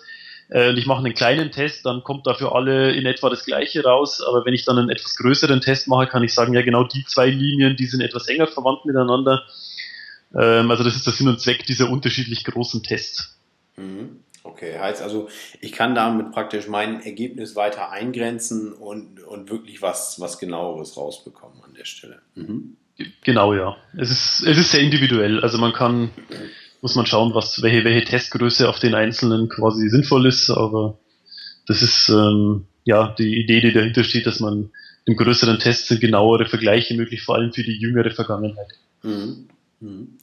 [0.51, 3.83] äh, und ich mache einen kleinen Test, dann kommt dafür alle in etwa das gleiche
[3.83, 4.21] raus.
[4.21, 7.05] Aber wenn ich dann einen etwas größeren Test mache, kann ich sagen, ja genau die
[7.07, 9.43] zwei Linien, die sind etwas enger verwandt miteinander.
[10.35, 13.39] Ähm, also das ist der Sinn und Zweck dieser unterschiedlich großen Tests.
[13.77, 14.21] Mhm.
[14.45, 15.29] Okay, heißt also,
[15.63, 21.65] ich kann damit praktisch mein Ergebnis weiter eingrenzen und, und wirklich was, was genaueres rausbekommen
[21.65, 22.21] an der Stelle.
[22.35, 22.77] Mhm.
[23.23, 23.77] Genau, ja.
[23.97, 25.41] Es ist, es ist sehr individuell.
[25.41, 26.11] Also man kann,
[26.83, 30.99] muss man schauen, was, welche, welche Testgröße auf den einzelnen quasi sinnvoll ist, aber
[31.67, 34.71] das ist ähm, ja die Idee, die dahinter steht, dass man
[35.07, 38.79] im größeren Test sind genauere Vergleiche möglich, vor allem für die jüngere Vergangenheit.
[39.03, 39.49] Mhm.
[39.81, 40.19] Mhm.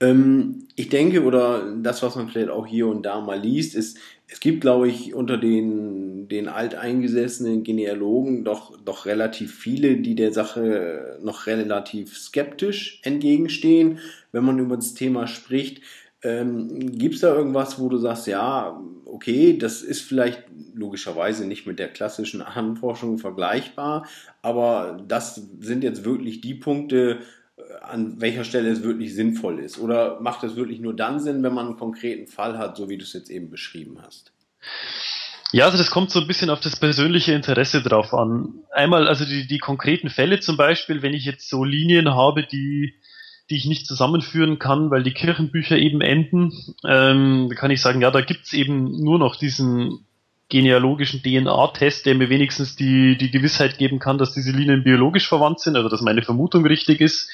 [0.00, 3.98] Ähm, ich denke, oder das, was man vielleicht auch hier und da mal liest, ist,
[4.28, 10.32] es gibt, glaube ich, unter den, den alteingesessenen Genealogen doch, doch relativ viele, die der
[10.32, 14.00] Sache noch relativ skeptisch entgegenstehen,
[14.32, 15.80] wenn man über das Thema spricht.
[16.22, 20.42] Ähm, Gibt es da irgendwas, wo du sagst, ja, okay, das ist vielleicht
[20.74, 24.06] logischerweise nicht mit der klassischen Ahnenforschung vergleichbar,
[24.42, 27.20] aber das sind jetzt wirklich die Punkte,
[27.82, 29.78] an welcher Stelle es wirklich sinnvoll ist?
[29.78, 32.98] Oder macht es wirklich nur dann Sinn, wenn man einen konkreten Fall hat, so wie
[32.98, 34.32] du es jetzt eben beschrieben hast?
[35.52, 38.64] Ja, also das kommt so ein bisschen auf das persönliche Interesse drauf an.
[38.72, 42.94] Einmal, also die, die konkreten Fälle zum Beispiel, wenn ich jetzt so Linien habe, die,
[43.48, 46.52] die ich nicht zusammenführen kann, weil die Kirchenbücher eben enden,
[46.86, 50.04] ähm, kann ich sagen, ja, da gibt's eben nur noch diesen
[50.48, 55.60] genealogischen DNA-Test, der mir wenigstens die, die Gewissheit geben kann, dass diese Linien biologisch verwandt
[55.60, 57.30] sind, also dass meine Vermutung richtig ist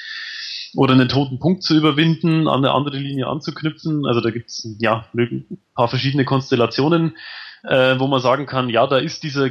[0.74, 4.06] oder einen toten Punkt zu überwinden, an eine andere Linie anzuknüpfen.
[4.06, 7.16] Also da gibt es ja ein paar verschiedene Konstellationen,
[7.64, 9.50] äh, wo man sagen kann, ja, da ist dieser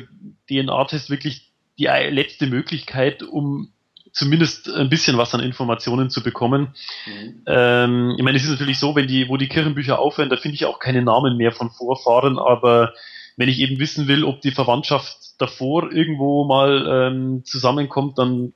[0.49, 3.71] DNA-Test wirklich die letzte Möglichkeit, um
[4.11, 6.73] zumindest ein bisschen was an Informationen zu bekommen.
[7.05, 7.43] Mhm.
[7.47, 10.55] Ähm, ich meine, es ist natürlich so, wenn die, wo die Kirchenbücher aufhören, da finde
[10.55, 12.93] ich auch keine Namen mehr von Vorfahren, aber
[13.37, 18.53] wenn ich eben wissen will, ob die Verwandtschaft davor irgendwo mal ähm, zusammenkommt, dann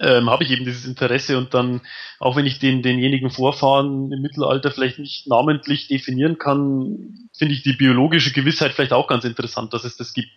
[0.00, 1.82] ähm, habe ich eben dieses Interesse und dann,
[2.18, 7.62] auch wenn ich den, denjenigen Vorfahren im Mittelalter vielleicht nicht namentlich definieren kann, finde ich
[7.62, 10.30] die biologische Gewissheit vielleicht auch ganz interessant, dass es das gibt.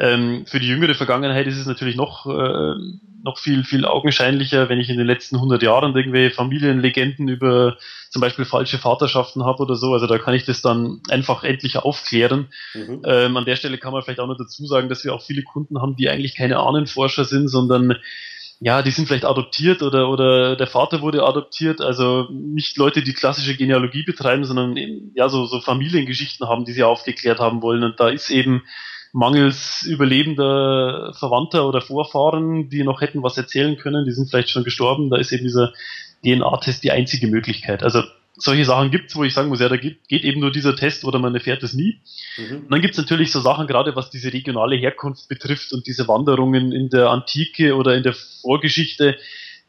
[0.00, 2.74] Ähm, für die jüngere Vergangenheit ist es natürlich noch, äh,
[3.24, 7.76] noch viel, viel augenscheinlicher, wenn ich in den letzten 100 Jahren irgendwelche Familienlegenden über
[8.08, 9.92] zum Beispiel falsche Vaterschaften habe oder so.
[9.92, 12.46] Also da kann ich das dann einfach endlich aufklären.
[12.74, 13.02] Mhm.
[13.04, 15.42] Ähm, an der Stelle kann man vielleicht auch noch dazu sagen, dass wir auch viele
[15.42, 17.96] Kunden haben, die eigentlich keine Ahnenforscher sind, sondern
[18.60, 23.12] ja, die sind vielleicht adoptiert oder, oder der Vater wurde adoptiert, also nicht Leute, die
[23.12, 27.84] klassische Genealogie betreiben, sondern eben, ja, so, so Familiengeschichten haben, die sie aufgeklärt haben wollen.
[27.84, 28.62] Und da ist eben
[29.12, 34.64] mangels überlebender Verwandter oder Vorfahren, die noch hätten was erzählen können, die sind vielleicht schon
[34.64, 35.72] gestorben, da ist eben dieser
[36.24, 37.82] DNA-Test die einzige Möglichkeit.
[37.82, 38.02] Also
[38.38, 40.74] solche Sachen gibt es, wo ich sagen muss, ja, da geht, geht, eben nur dieser
[40.76, 42.00] Test oder man erfährt es nie.
[42.36, 42.56] Mhm.
[42.58, 46.08] Und dann gibt es natürlich so Sachen, gerade was diese regionale Herkunft betrifft und diese
[46.08, 49.18] Wanderungen in der Antike oder in der Vorgeschichte,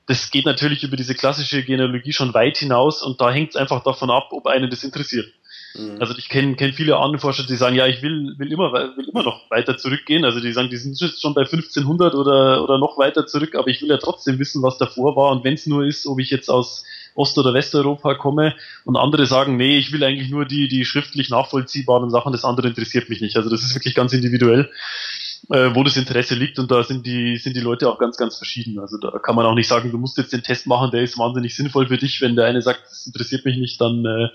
[0.06, 3.84] das geht natürlich über diese klassische Genealogie schon weit hinaus und da hängt es einfach
[3.84, 5.28] davon ab, ob einen das interessiert.
[5.76, 5.98] Mhm.
[6.00, 9.24] Also ich kenne kenn viele Ahnenforscher, die sagen, ja, ich will, will, immer, will immer
[9.24, 10.26] noch weiter zurückgehen.
[10.26, 13.68] Also die sagen, die sind jetzt schon bei 1500 oder, oder noch weiter zurück, aber
[13.68, 15.32] ich will ja trotzdem wissen, was davor war.
[15.32, 16.86] Und wenn es nur ist, ob ich jetzt aus
[17.20, 18.56] Ost- oder Westeuropa komme
[18.86, 22.70] und andere sagen, nee, ich will eigentlich nur die, die schriftlich nachvollziehbaren Sachen, das andere
[22.70, 23.36] interessiert mich nicht.
[23.36, 24.72] Also das ist wirklich ganz individuell,
[25.50, 28.38] äh, wo das Interesse liegt und da sind die, sind die Leute auch ganz, ganz
[28.38, 28.80] verschieden.
[28.80, 31.18] Also da kann man auch nicht sagen, du musst jetzt den Test machen, der ist
[31.18, 32.22] wahnsinnig sinnvoll für dich.
[32.22, 34.30] Wenn der eine sagt, das interessiert mich nicht, dann, äh,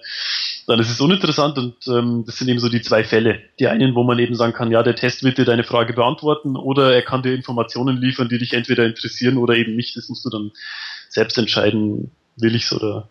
[0.66, 3.40] dann ist es uninteressant und ähm, das sind eben so die zwei Fälle.
[3.58, 6.56] Die einen, wo man eben sagen kann, ja, der Test wird dir deine Frage beantworten
[6.56, 9.96] oder er kann dir Informationen liefern, die dich entweder interessieren oder eben nicht.
[9.96, 10.52] Das musst du dann
[11.08, 13.10] selbst entscheiden, will ich's oder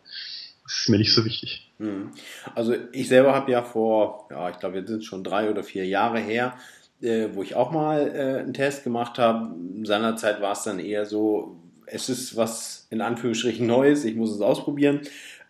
[0.66, 1.72] ist mir nicht so wichtig.
[1.78, 2.12] Mhm.
[2.56, 5.86] Also ich selber habe ja vor, ja, ich glaube, jetzt sind schon drei oder vier
[5.86, 6.54] Jahre her,
[7.02, 9.54] äh, wo ich auch mal äh, einen Test gemacht habe.
[9.84, 14.42] Seinerzeit war es dann eher so, es ist was in Anführungsstrichen Neues, ich muss es
[14.42, 15.02] ausprobieren.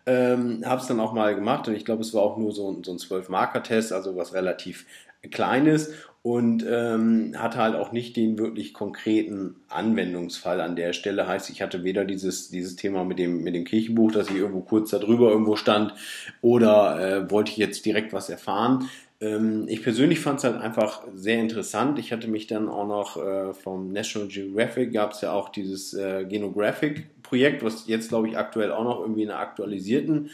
[0.06, 2.82] Ähm, habe es dann auch mal gemacht und ich glaube, es war auch nur so,
[2.84, 4.84] so ein 12-Marker-Test, also was relativ
[5.30, 11.28] Kleines und ähm, hatte halt auch nicht den wirklich konkreten Anwendungsfall an der Stelle.
[11.28, 14.60] Heißt, ich hatte weder dieses, dieses Thema mit dem, mit dem Kirchenbuch, dass ich irgendwo
[14.60, 15.92] kurz darüber irgendwo stand,
[16.40, 18.88] oder äh, wollte ich jetzt direkt was erfahren.
[19.20, 21.98] Ähm, ich persönlich fand es halt einfach sehr interessant.
[21.98, 25.92] Ich hatte mich dann auch noch äh, vom National Geographic, gab es ja auch dieses
[25.92, 30.30] äh, Genographic-Projekt, was jetzt, glaube ich, aktuell auch noch irgendwie in einer aktualisierten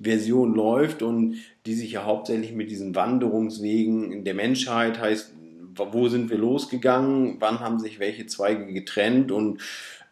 [0.00, 5.33] Version läuft und die sich ja hauptsächlich mit diesen Wanderungswegen der Menschheit heißt,
[5.76, 9.60] wo sind wir losgegangen, wann haben sich welche Zweige getrennt und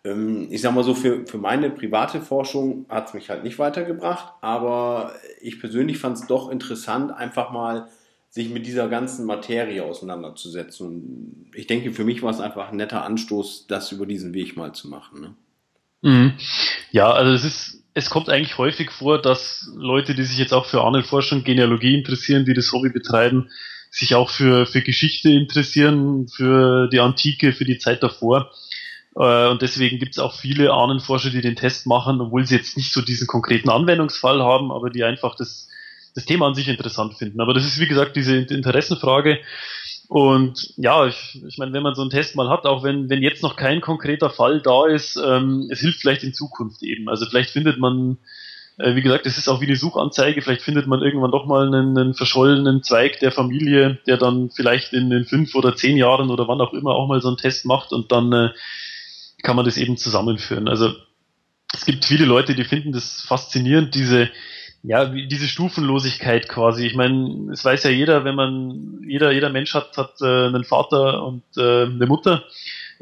[0.05, 3.59] ähm, ich sag mal so, für, für meine private Forschung hat es mich halt nicht
[3.59, 7.89] weitergebracht, aber ich persönlich fand es doch interessant, einfach mal
[8.29, 10.87] sich mit dieser ganzen Materie auseinanderzusetzen.
[10.87, 14.57] Und ich denke, für mich war es einfach ein netter Anstoß, das über diesen Weg
[14.57, 15.21] mal zu machen.
[15.21, 15.35] Ne?
[16.01, 16.33] Mhm.
[16.93, 20.67] Ja, also es ist es kommt eigentlich häufig vor, dass Leute, die sich jetzt auch
[20.67, 23.51] für Ahnenforschung, Genealogie interessieren, die das Hobby betreiben,
[23.93, 28.51] sich auch für, für Geschichte interessieren, für die Antike, für die Zeit davor.
[29.15, 32.79] Äh, und deswegen gibt es auch viele Ahnenforscher, die den Test machen, obwohl sie jetzt
[32.79, 35.69] nicht so diesen konkreten Anwendungsfall haben, aber die einfach das,
[36.15, 37.43] das Thema an sich interessant finden.
[37.43, 39.41] Aber das ist, wie gesagt, diese Interessenfrage.
[40.09, 43.23] Und ja, ich, ich meine, wenn man so einen Test mal hat, auch wenn, wenn
[43.23, 47.11] jetzt noch kein konkreter Fall da ist, ähm, es hilft vielleicht in Zukunft eben.
[47.11, 48.17] Also vielleicht findet man,
[48.79, 51.67] äh, wie gesagt, es ist auch wie eine Suchanzeige, vielleicht findet man irgendwann doch mal
[51.67, 56.31] einen, einen verschollenen Zweig der Familie, der dann vielleicht in den fünf oder zehn Jahren
[56.31, 58.51] oder wann auch immer auch mal so einen Test macht und dann äh,
[59.43, 60.69] kann man das eben zusammenführen.
[60.69, 60.93] Also
[61.73, 64.31] es gibt viele Leute, die finden das faszinierend, diese
[64.85, 66.87] ja, diese Stufenlosigkeit quasi.
[66.87, 70.65] Ich meine, es weiß ja jeder, wenn man, jeder, jeder Mensch hat, hat äh, einen
[70.65, 72.45] Vater und äh, eine Mutter.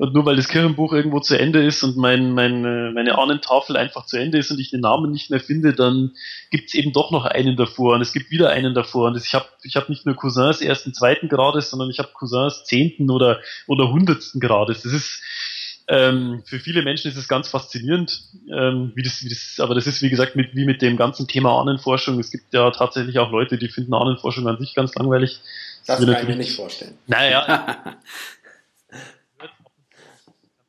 [0.00, 3.76] Und nur weil das Kirchenbuch irgendwo zu Ende ist und mein, mein, äh, meine Ahnentafel
[3.76, 6.12] einfach zu Ende ist und ich den Namen nicht mehr finde, dann
[6.50, 9.08] gibt's eben doch noch einen davor und es gibt wieder einen davor.
[9.08, 12.64] Und ich habe ich hab nicht nur Cousins ersten, zweiten Grades, sondern ich habe Cousins
[12.64, 14.84] zehnten oder, oder hundertsten Grades.
[14.84, 15.22] Das ist,
[15.86, 19.86] ähm, für viele Menschen ist es ganz faszinierend, ähm, wie das, wie das, aber das
[19.86, 22.18] ist wie gesagt mit, wie mit dem ganzen Thema Ahnenforschung.
[22.18, 25.40] Es gibt ja tatsächlich auch Leute, die finden Ahnenforschung an sich ganz langweilig.
[25.86, 26.96] Das, das kann ich mir nicht vorstellen.
[27.06, 27.98] Naja.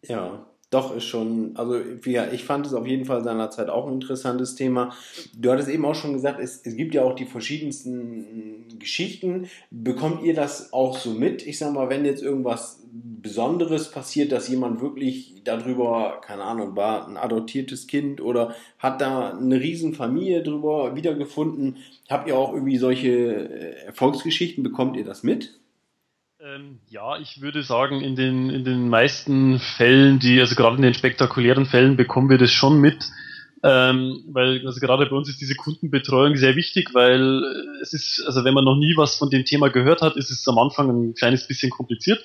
[0.04, 0.46] ja.
[0.72, 4.56] Doch, ist schon, also ja, ich fand es auf jeden Fall seinerzeit auch ein interessantes
[4.56, 4.96] Thema.
[5.36, 9.50] Du hattest eben auch schon gesagt, es, es gibt ja auch die verschiedensten Geschichten.
[9.70, 11.46] Bekommt ihr das auch so mit?
[11.46, 17.06] Ich sag mal, wenn jetzt irgendwas Besonderes passiert, dass jemand wirklich darüber, keine Ahnung, war
[17.06, 23.10] ein adoptiertes Kind oder hat da eine Riesenfamilie drüber wiedergefunden, habt ihr auch irgendwie solche
[23.10, 24.64] äh, Erfolgsgeschichten?
[24.64, 25.60] Bekommt ihr das mit?
[26.44, 30.82] Ähm, ja, ich würde sagen, in den, in den meisten Fällen, die, also gerade in
[30.82, 33.06] den spektakulären Fällen bekommen wir das schon mit.
[33.64, 37.44] Ähm, weil, also gerade bei uns ist diese Kundenbetreuung sehr wichtig, weil
[37.84, 40.48] es ist, also wenn man noch nie was von dem Thema gehört hat, ist es
[40.48, 42.20] am Anfang ein kleines bisschen kompliziert.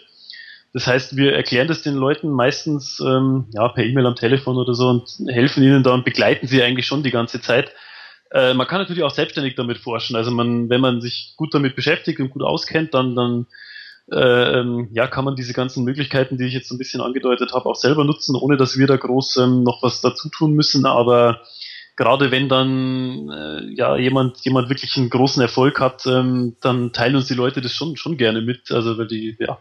[0.73, 4.73] Das heißt, wir erklären das den Leuten meistens ähm, ja, per E-Mail am Telefon oder
[4.73, 7.71] so und helfen ihnen da und begleiten sie eigentlich schon die ganze Zeit.
[8.31, 10.17] Äh, man kann natürlich auch selbstständig damit forschen.
[10.17, 13.76] Also man, wenn man sich gut damit beschäftigt und gut auskennt, dann, dann äh,
[14.13, 17.67] ähm, ja, kann man diese ganzen Möglichkeiten, die ich jetzt so ein bisschen angedeutet habe,
[17.67, 20.87] auch selber nutzen, ohne dass wir da groß ähm, noch was dazu tun müssen.
[20.87, 21.41] Aber
[21.97, 27.17] gerade wenn dann äh, ja jemand jemand wirklich einen großen Erfolg hat, ähm, dann teilen
[27.17, 28.71] uns die Leute das schon schon gerne mit.
[28.71, 29.59] Also weil die ja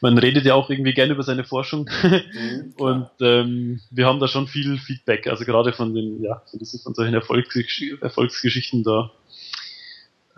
[0.00, 4.28] man redet ja auch irgendwie gerne über seine Forschung mhm, und ähm, wir haben da
[4.28, 5.26] schon viel Feedback.
[5.26, 9.10] Also gerade von den ja von, diesen, von solchen Erfolgsgesch Erfolgsgeschichten da.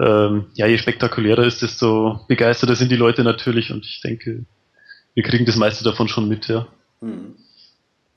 [0.01, 4.47] Ähm, ja, je spektakulärer ist, desto begeisterter sind die Leute natürlich und ich denke,
[5.13, 6.67] wir kriegen das meiste davon schon mit, ja.
[7.01, 7.37] Mhm.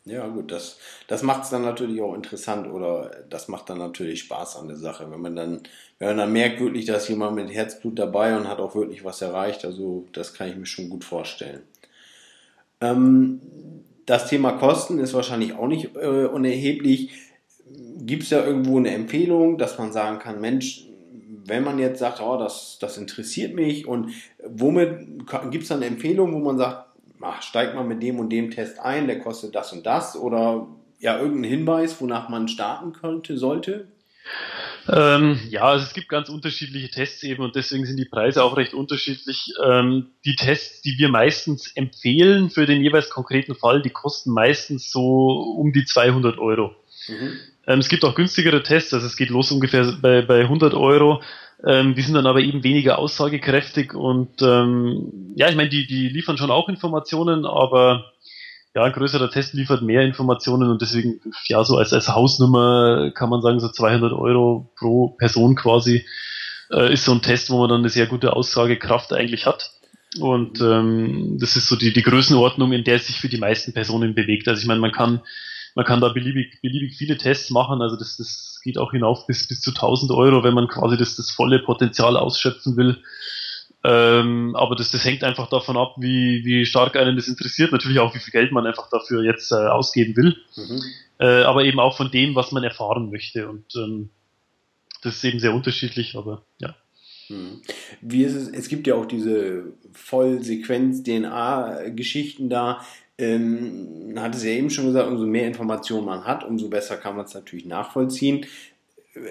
[0.05, 4.19] Ja, gut, das, das macht es dann natürlich auch interessant oder das macht dann natürlich
[4.21, 5.09] Spaß an der Sache.
[5.09, 5.61] Wenn man dann,
[5.97, 9.21] wenn man dann merkt wirklich, dass jemand mit Herzblut dabei und hat auch wirklich was
[9.21, 11.61] erreicht, also das kann ich mir schon gut vorstellen.
[12.81, 13.39] Ähm,
[14.05, 17.11] das Thema Kosten ist wahrscheinlich auch nicht äh, unerheblich.
[17.99, 20.85] Gibt es da irgendwo eine Empfehlung, dass man sagen kann, Mensch,
[21.45, 24.11] wenn man jetzt sagt, oh, das, das interessiert mich und
[24.45, 26.87] womit gibt es dann eine Empfehlung, wo man sagt,
[27.21, 30.67] ach, steigt mal mit dem und dem Test ein, der kostet das und das oder
[30.99, 33.87] ja, irgendein Hinweis, wonach man starten könnte, sollte?
[34.87, 38.57] Ähm, ja, also es gibt ganz unterschiedliche Tests eben und deswegen sind die Preise auch
[38.57, 39.53] recht unterschiedlich.
[39.63, 44.91] Ähm, die Tests, die wir meistens empfehlen für den jeweils konkreten Fall, die kosten meistens
[44.91, 46.75] so um die 200 Euro.
[47.07, 47.39] Mhm.
[47.67, 51.21] Ähm, es gibt auch günstigere Tests, also es geht los ungefähr bei, bei 100 Euro.
[51.65, 56.09] Ähm, die sind dann aber eben weniger aussagekräftig und ähm, ja, ich meine, die, die
[56.09, 58.11] liefern schon auch Informationen, aber
[58.75, 63.29] ja, ein größerer Test liefert mehr Informationen und deswegen, ja, so als, als Hausnummer kann
[63.29, 66.05] man sagen, so 200 Euro pro Person quasi
[66.71, 69.71] äh, ist so ein Test, wo man dann eine sehr gute Aussagekraft eigentlich hat.
[70.19, 73.73] Und ähm, das ist so die, die Größenordnung, in der es sich für die meisten
[73.73, 74.47] Personen bewegt.
[74.47, 75.21] Also ich meine, man kann
[75.75, 79.47] man kann da beliebig, beliebig viele Tests machen, also das, das geht auch hinauf bis,
[79.47, 83.01] bis zu 1000 Euro, wenn man quasi das, das volle Potenzial ausschöpfen will.
[83.85, 87.73] Ähm, aber das, das hängt einfach davon ab, wie, wie stark einen das interessiert.
[87.73, 90.37] Natürlich auch, wie viel Geld man einfach dafür jetzt äh, ausgeben will.
[90.55, 90.81] Mhm.
[91.19, 93.49] Äh, aber eben auch von dem, was man erfahren möchte.
[93.49, 94.09] Und ähm,
[95.01, 96.73] das ist eben sehr unterschiedlich, aber ja.
[97.27, 97.59] Mhm.
[98.01, 102.79] Wie ist es, es gibt ja auch diese Vollsequenz-DNA-Geschichten da.
[103.17, 107.15] Ähm, hat es ja eben schon gesagt, umso mehr Informationen man hat, umso besser kann
[107.15, 108.45] man es natürlich nachvollziehen.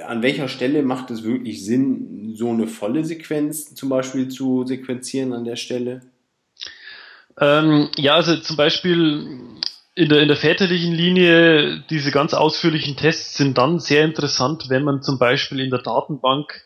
[0.07, 5.33] An welcher Stelle macht es wirklich Sinn, so eine volle Sequenz zum Beispiel zu sequenzieren
[5.33, 6.03] an der Stelle?
[7.40, 9.40] Ähm, ja, also zum Beispiel
[9.95, 14.85] in der, in der väterlichen Linie, diese ganz ausführlichen Tests sind dann sehr interessant, wenn
[14.85, 16.62] man zum Beispiel in der Datenbank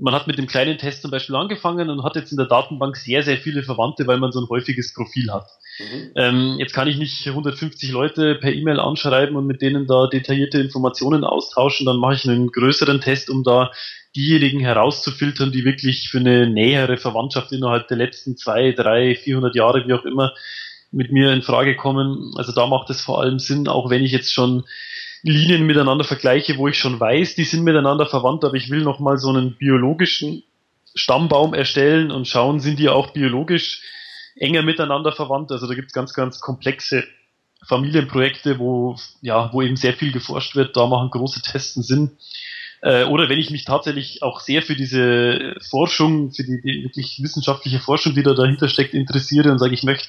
[0.00, 2.96] man hat mit dem kleinen Test zum Beispiel angefangen und hat jetzt in der Datenbank
[2.96, 5.46] sehr, sehr viele Verwandte, weil man so ein häufiges Profil hat.
[5.78, 6.10] Mhm.
[6.16, 10.58] Ähm, jetzt kann ich nicht 150 Leute per E-Mail anschreiben und mit denen da detaillierte
[10.58, 13.70] Informationen austauschen, dann mache ich einen größeren Test, um da
[14.16, 19.86] diejenigen herauszufiltern, die wirklich für eine nähere Verwandtschaft innerhalb der letzten zwei, drei, 400 Jahre,
[19.86, 20.32] wie auch immer,
[20.90, 22.32] mit mir in Frage kommen.
[22.36, 24.64] Also da macht es vor allem Sinn, auch wenn ich jetzt schon
[25.22, 29.18] Linien miteinander vergleiche, wo ich schon weiß, die sind miteinander verwandt, aber ich will nochmal
[29.18, 30.42] so einen biologischen
[30.94, 33.82] Stammbaum erstellen und schauen, sind die auch biologisch
[34.36, 35.52] enger miteinander verwandt.
[35.52, 37.04] Also da gibt es ganz, ganz komplexe
[37.66, 42.12] Familienprojekte, wo, ja, wo eben sehr viel geforscht wird, da machen große Testen Sinn.
[42.82, 47.22] Äh, oder wenn ich mich tatsächlich auch sehr für diese Forschung, für die, die wirklich
[47.22, 50.08] wissenschaftliche Forschung, die da dahinter steckt, interessiere und sage, ich möchte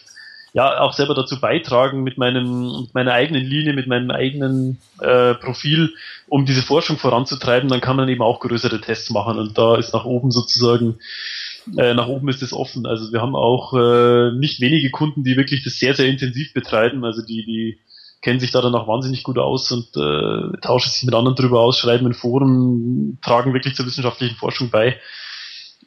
[0.54, 5.34] ja auch selber dazu beitragen mit meinem mit meiner eigenen Linie, mit meinem eigenen äh,
[5.36, 5.94] Profil,
[6.28, 9.94] um diese Forschung voranzutreiben, dann kann man eben auch größere Tests machen und da ist
[9.94, 11.00] nach oben sozusagen
[11.78, 12.86] äh, nach oben ist es offen.
[12.86, 17.06] Also wir haben auch äh, nicht wenige Kunden, die wirklich das sehr sehr intensiv betreiben.
[17.06, 17.80] Also die die
[18.22, 21.62] kennen sich da dann auch wahnsinnig gut aus und äh, tauschen sich mit anderen drüber
[21.62, 25.00] aus, schreiben in Foren, tragen wirklich zur wissenschaftlichen Forschung bei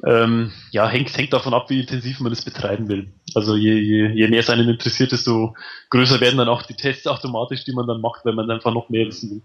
[0.05, 3.13] ähm, ja, hängt, hängt davon ab, wie intensiv man es betreiben will.
[3.35, 5.55] Also je, je, je mehr es einen interessiert, desto
[5.91, 8.89] größer werden dann auch die Tests automatisch, die man dann macht, wenn man einfach noch
[8.89, 9.43] mehr wissen will.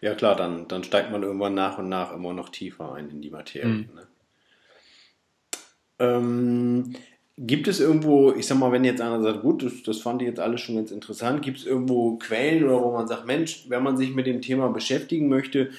[0.00, 3.20] Ja klar, dann, dann steigt man irgendwann nach und nach immer noch tiefer ein in
[3.20, 3.68] die Materie.
[3.68, 3.88] Mhm.
[3.94, 4.06] Ne?
[5.98, 6.94] Ähm,
[7.36, 10.28] gibt es irgendwo, ich sag mal, wenn jetzt einer sagt, gut, das, das fand ich
[10.28, 13.82] jetzt alles schon ganz interessant, gibt es irgendwo Quellen oder wo man sagt, Mensch, wenn
[13.82, 15.70] man sich mit dem Thema beschäftigen möchte,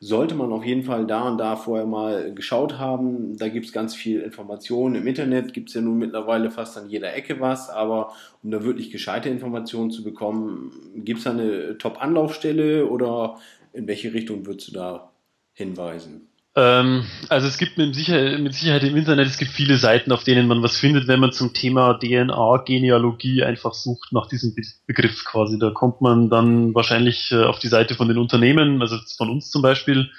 [0.00, 3.36] sollte man auf jeden Fall da und da vorher mal geschaut haben.
[3.36, 4.94] Da gibt es ganz viel Informationen.
[4.94, 8.64] Im Internet gibt es ja nun mittlerweile fast an jeder Ecke was, aber um da
[8.64, 13.38] wirklich gescheite Informationen zu bekommen, gibt es da eine Top-Anlaufstelle oder
[13.74, 15.12] in welche Richtung würdest du da
[15.52, 16.29] hinweisen?
[16.56, 20.24] Ähm, also es gibt mit Sicherheit, mit Sicherheit im Internet, es gibt viele Seiten, auf
[20.24, 25.24] denen man was findet, wenn man zum Thema DNA-Genealogie einfach sucht nach diesem Be Begriff
[25.24, 25.58] quasi.
[25.58, 29.50] Da kommt man dann wahrscheinlich äh, auf die Seite von den Unternehmen, also von uns
[29.50, 30.10] zum Beispiel.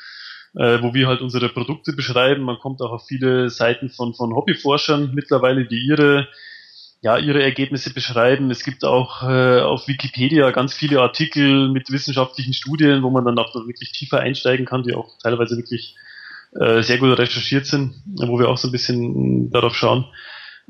[0.55, 2.43] äh, wo wir halt unsere Produkte beschreiben.
[2.43, 6.27] Man kommt auch auf viele Seiten von, von Hobbyforschern mittlerweile, die ihre
[7.03, 8.51] ja, ihre Ergebnisse beschreiben.
[8.51, 13.39] Es gibt auch äh, auf Wikipedia ganz viele Artikel mit wissenschaftlichen Studien, wo man dann
[13.39, 15.95] auch wirklich tiefer einsteigen kann, die auch teilweise wirklich
[16.59, 20.05] äh, sehr gut recherchiert sind, wo wir auch so ein bisschen darauf schauen.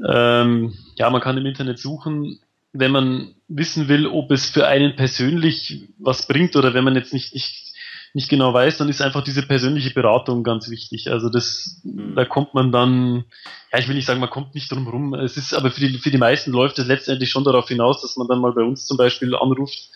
[0.07, 2.39] Ähm, ja, man kann im Internet suchen,
[2.73, 7.13] wenn man wissen will, ob es für einen persönlich was bringt oder wenn man jetzt
[7.13, 7.71] nicht, nicht
[8.13, 11.09] nicht genau weiß, dann ist einfach diese persönliche Beratung ganz wichtig.
[11.09, 12.15] Also das, mhm.
[12.15, 13.25] da kommt man dann,
[13.71, 15.13] ja, ich will nicht sagen, man kommt nicht drum rum.
[15.13, 18.17] Es ist aber für die, für die meisten läuft es letztendlich schon darauf hinaus, dass
[18.17, 19.89] man dann mal bei uns zum Beispiel anruft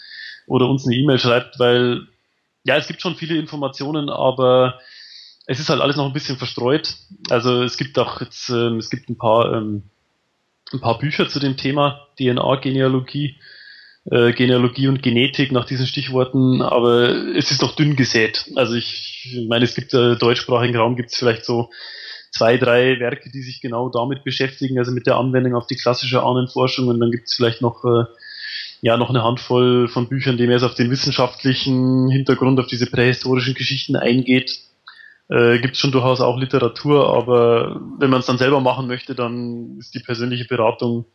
[0.48, 2.08] oder uns eine E-Mail schreibt, weil,
[2.64, 4.80] ja, es gibt schon viele Informationen, aber
[5.48, 6.96] es ist halt alles noch ein bisschen verstreut.
[7.30, 9.84] Also es gibt auch jetzt, ähm, es gibt ein paar, ähm,
[10.74, 13.36] ein paar Bücher zu dem Thema DNA-Genealogie
[14.12, 18.52] äh, Genealogie und Genetik nach diesen Stichworten, aber es ist noch dünn gesät.
[18.56, 21.72] Also ich meine, es gibt äh, deutschsprachigen Raum gibt es vielleicht so
[22.32, 26.22] zwei, drei Werke, die sich genau damit beschäftigen, also mit der Anwendung auf die klassische
[26.22, 28.06] Ahnenforschung und dann gibt es vielleicht noch äh,
[28.82, 33.56] ja noch eine Handvoll von Büchern, die mehr auf den wissenschaftlichen Hintergrund, auf diese prähistorischen
[33.56, 34.60] Geschichten eingeht.
[35.28, 39.16] Äh, gibt es schon durchaus auch Literatur, aber wenn man es dann selber machen möchte,
[39.16, 41.06] dann ist die persönliche Beratung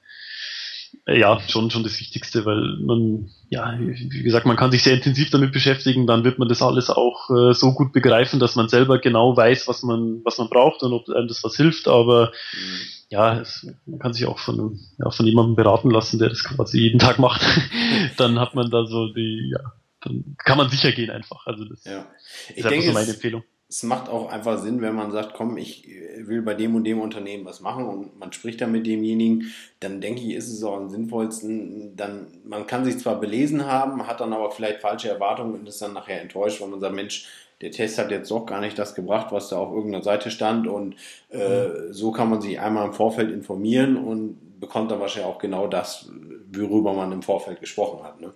[1.06, 5.30] ja, schon, schon das Wichtigste, weil man, ja, wie gesagt, man kann sich sehr intensiv
[5.30, 8.98] damit beschäftigen, dann wird man das alles auch äh, so gut begreifen, dass man selber
[8.98, 12.78] genau weiß, was man, was man braucht und ob einem das was hilft, aber mhm.
[13.08, 16.78] ja, es, man kann sich auch von, ja, von jemandem beraten lassen, der das quasi
[16.80, 17.42] jeden Tag macht.
[18.16, 21.46] dann hat man da so die, ja, dann kann man sicher gehen einfach.
[21.46, 22.06] Also das ja.
[22.54, 25.88] ist denke, so meine Empfehlung es macht auch einfach Sinn, wenn man sagt, komm, ich
[26.18, 30.00] will bei dem und dem Unternehmen was machen und man spricht dann mit demjenigen, dann
[30.00, 34.20] denke ich, ist es auch am sinnvollsten, dann, man kann sich zwar belesen haben, hat
[34.20, 37.28] dann aber vielleicht falsche Erwartungen und ist dann nachher enttäuscht, weil man sagt, Mensch,
[37.60, 40.66] der Test hat jetzt doch gar nicht das gebracht, was da auf irgendeiner Seite stand
[40.66, 40.96] und
[41.30, 41.92] äh, mhm.
[41.92, 46.10] so kann man sich einmal im Vorfeld informieren und bekommt dann wahrscheinlich auch genau das,
[46.52, 48.20] worüber man im Vorfeld gesprochen hat.
[48.20, 48.32] Ne?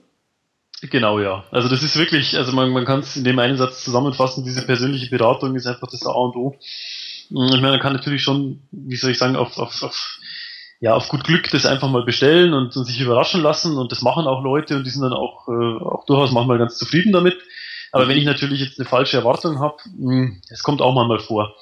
[0.90, 1.44] Genau, ja.
[1.50, 4.66] Also das ist wirklich, also man, man kann es in dem einen Satz zusammenfassen, diese
[4.66, 6.56] persönliche Beratung ist einfach das A und O.
[6.60, 10.18] Ich meine, man kann natürlich schon, wie soll ich sagen, auf, auf, auf,
[10.80, 14.02] ja, auf gut Glück das einfach mal bestellen und, und sich überraschen lassen und das
[14.02, 17.38] machen auch Leute und die sind dann auch, äh, auch durchaus manchmal ganz zufrieden damit.
[17.90, 21.54] Aber wenn ich natürlich jetzt eine falsche Erwartung habe, hm, es kommt auch manchmal vor.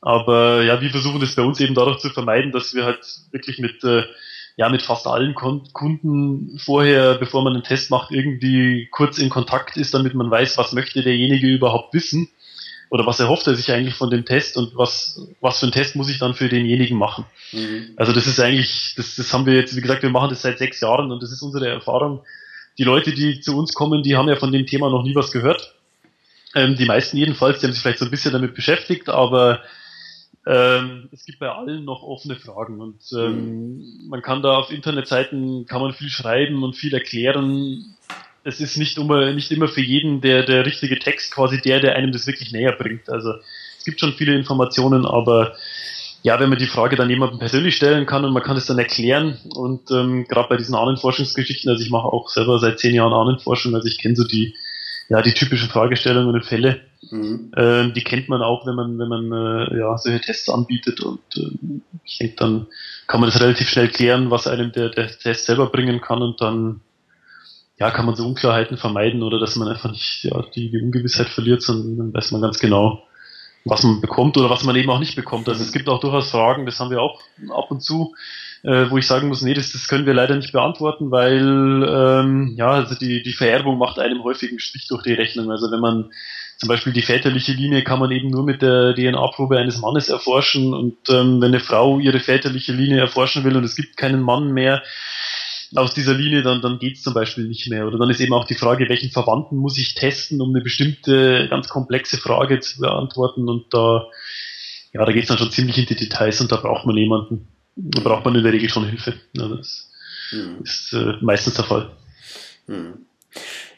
[0.00, 3.58] Aber ja, wir versuchen das bei uns eben dadurch zu vermeiden, dass wir halt wirklich
[3.58, 4.02] mit äh,
[4.56, 9.76] ja mit fast allen Kunden vorher, bevor man einen Test macht, irgendwie kurz in Kontakt
[9.76, 12.28] ist, damit man weiß, was möchte derjenige überhaupt wissen
[12.90, 15.96] oder was erhofft er sich eigentlich von dem Test und was, was für einen Test
[15.96, 17.24] muss ich dann für denjenigen machen.
[17.50, 17.94] Mhm.
[17.96, 20.58] Also das ist eigentlich, das, das haben wir jetzt, wie gesagt, wir machen das seit
[20.58, 22.22] sechs Jahren und das ist unsere Erfahrung.
[22.78, 25.32] Die Leute, die zu uns kommen, die haben ja von dem Thema noch nie was
[25.32, 25.74] gehört.
[26.54, 29.62] Ähm, die meisten jedenfalls, die haben sich vielleicht so ein bisschen damit beschäftigt, aber
[30.46, 34.08] ähm, es gibt bei allen noch offene Fragen und ähm, mhm.
[34.08, 37.96] man kann da auf Internetseiten kann man viel schreiben und viel erklären.
[38.42, 41.96] Es ist nicht immer, nicht immer für jeden der, der richtige Text quasi der, der
[41.96, 43.08] einem das wirklich näher bringt.
[43.08, 43.32] Also
[43.78, 45.54] es gibt schon viele Informationen, aber
[46.22, 48.78] ja, wenn man die Frage dann jemandem persönlich stellen kann und man kann es dann
[48.78, 53.14] erklären und ähm, gerade bei diesen Ahnenforschungsgeschichten, also ich mache auch selber seit zehn Jahren
[53.14, 54.54] Ahnenforschung, also ich kenne so die
[55.08, 56.80] ja, die typischen Fragestellungen und Fälle,
[57.14, 57.52] mhm.
[57.56, 61.20] äh, die kennt man auch, wenn man, wenn man äh, ja, solche Tests anbietet und
[61.36, 62.66] äh, ich denke, dann
[63.06, 66.40] kann man das relativ schnell klären, was einem der, der Test selber bringen kann und
[66.40, 66.80] dann
[67.78, 71.28] ja, kann man so Unklarheiten vermeiden oder dass man einfach nicht ja, die, die Ungewissheit
[71.28, 73.02] verliert, sondern dann weiß man ganz genau,
[73.64, 75.48] was man bekommt oder was man eben auch nicht bekommt.
[75.48, 78.14] Also es gibt auch durchaus Fragen, das haben wir auch ab und zu,
[78.62, 82.54] äh, wo ich sagen muss, nee, das, das können wir leider nicht beantworten, weil ähm,
[82.56, 85.50] ja, also die, die Vererbung macht einem häufig einen Strich durch die Rechnung.
[85.50, 86.10] Also wenn man
[86.64, 90.72] zum Beispiel die väterliche Linie kann man eben nur mit der DNA-Probe eines Mannes erforschen
[90.72, 94.50] und ähm, wenn eine Frau ihre väterliche Linie erforschen will und es gibt keinen Mann
[94.50, 94.82] mehr
[95.74, 97.86] aus dieser Linie, dann, dann geht es zum Beispiel nicht mehr.
[97.86, 101.48] Oder dann ist eben auch die Frage, welchen Verwandten muss ich testen, um eine bestimmte
[101.50, 104.06] ganz komplexe Frage zu beantworten und da
[104.94, 107.48] ja, da geht es dann schon ziemlich in die Details und da braucht man jemanden,
[107.76, 109.14] da braucht man in der Regel schon Hilfe.
[109.34, 109.90] Ja, das
[110.32, 110.62] mhm.
[110.62, 111.90] ist äh, meistens der Fall.
[112.68, 113.04] Mhm.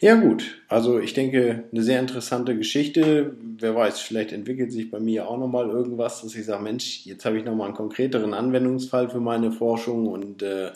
[0.00, 3.34] Ja gut, also ich denke, eine sehr interessante Geschichte.
[3.58, 7.24] Wer weiß, vielleicht entwickelt sich bei mir auch nochmal irgendwas, dass ich sage, Mensch, jetzt
[7.24, 10.72] habe ich nochmal einen konkreteren Anwendungsfall für meine Forschung und äh,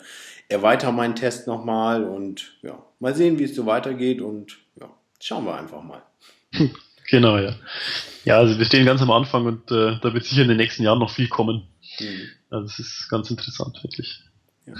[0.49, 5.45] erweitere meinen Test nochmal und ja, mal sehen, wie es so weitergeht und ja, schauen
[5.45, 6.01] wir einfach mal.
[7.09, 7.55] Genau, ja.
[8.23, 10.83] Ja, also wir stehen ganz am Anfang und äh, da wird sicher in den nächsten
[10.83, 11.67] Jahren noch viel kommen.
[11.99, 12.29] Mhm.
[12.49, 14.23] Also es ist ganz interessant, wirklich.
[14.65, 14.73] Ja,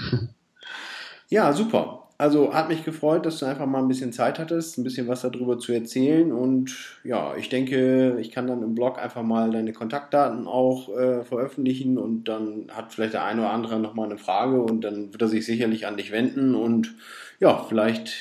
[1.28, 2.01] ja super.
[2.22, 5.22] Also hat mich gefreut, dass du einfach mal ein bisschen Zeit hattest, ein bisschen was
[5.22, 6.30] darüber zu erzählen.
[6.30, 11.24] Und ja, ich denke, ich kann dann im Blog einfach mal deine Kontaktdaten auch äh,
[11.24, 15.20] veröffentlichen und dann hat vielleicht der eine oder andere nochmal eine Frage und dann wird
[15.20, 16.54] er sich sicherlich an dich wenden.
[16.54, 16.94] Und
[17.40, 18.12] ja, vielleicht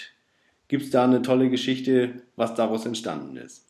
[0.68, 3.68] gibt es da eine tolle Geschichte, was daraus entstanden ist.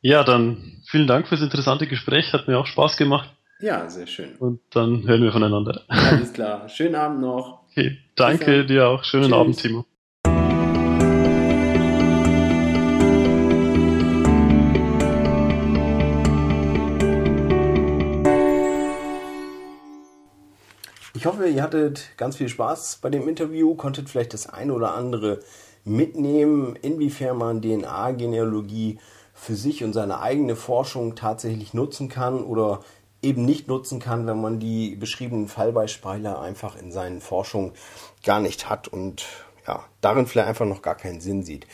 [0.00, 3.36] Ja, dann vielen Dank fürs interessante Gespräch, hat mir auch Spaß gemacht.
[3.60, 4.36] Ja, sehr schön.
[4.38, 5.82] Und dann hören wir voneinander.
[5.88, 6.70] Alles klar.
[6.70, 7.65] Schönen Abend noch.
[7.78, 9.04] Okay, danke dir auch.
[9.04, 9.32] Schönen Tschüss.
[9.34, 9.84] Abend, Timo.
[21.12, 24.94] Ich hoffe, ihr hattet ganz viel Spaß bei dem Interview, konntet vielleicht das eine oder
[24.94, 25.40] andere
[25.84, 28.98] mitnehmen, inwiefern man DNA-Genealogie
[29.34, 32.80] für sich und seine eigene Forschung tatsächlich nutzen kann oder
[33.26, 37.72] eben nicht nutzen kann, wenn man die beschriebenen Fallbeispiele einfach in seinen Forschungen
[38.24, 39.26] gar nicht hat und
[39.66, 41.66] ja, darin vielleicht einfach noch gar keinen Sinn sieht.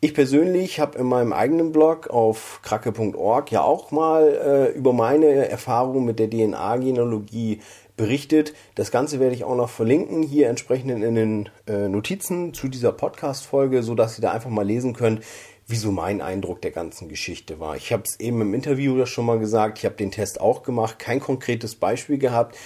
[0.00, 5.48] Ich persönlich habe in meinem eigenen Blog auf kracke.org ja auch mal äh, über meine
[5.48, 7.60] Erfahrungen mit der DNA-Genealogie
[7.96, 8.52] berichtet.
[8.74, 12.92] Das Ganze werde ich auch noch verlinken, hier entsprechend in den äh, Notizen zu dieser
[12.92, 15.22] Podcast-Folge, sodass ihr da einfach mal lesen könnt,
[15.68, 17.76] wie so mein Eindruck der ganzen Geschichte war.
[17.76, 20.98] Ich habe es eben im Interview schon mal gesagt, ich habe den Test auch gemacht,
[20.98, 22.56] kein konkretes Beispiel gehabt.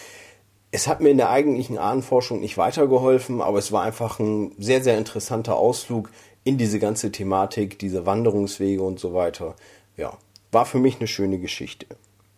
[0.70, 4.82] Es hat mir in der eigentlichen Ahnenforschung nicht weitergeholfen, aber es war einfach ein sehr,
[4.82, 6.10] sehr interessanter Ausflug
[6.44, 9.56] in diese ganze Thematik, diese Wanderungswege und so weiter.
[9.96, 10.16] Ja,
[10.52, 11.86] war für mich eine schöne Geschichte.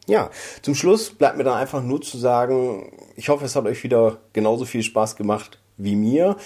[0.07, 0.31] Ja,
[0.63, 4.19] zum Schluss bleibt mir dann einfach nur zu sagen, ich hoffe, es hat euch wieder
[4.33, 6.37] genauso viel Spaß gemacht wie mir.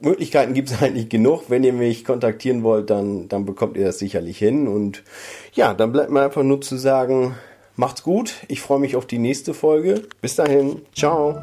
[0.00, 1.42] Möglichkeiten gibt es eigentlich genug.
[1.48, 4.66] Wenn ihr mich kontaktieren wollt, dann, dann bekommt ihr das sicherlich hin.
[4.66, 5.04] Und
[5.52, 7.34] ja, dann bleibt mir einfach nur zu sagen,
[7.76, 8.34] Macht's gut.
[8.48, 10.02] Ich freue mich auf die nächste Folge.
[10.20, 10.82] Bis dahin.
[10.94, 11.40] Ciao.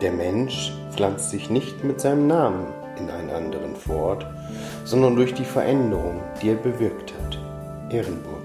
[0.00, 2.66] Der Mensch pflanzt sich nicht mit seinem Namen
[2.98, 4.26] in einen anderen fort,
[4.84, 7.38] sondern durch die Veränderung, die er bewirkt hat.
[7.92, 8.37] Ehrenburg.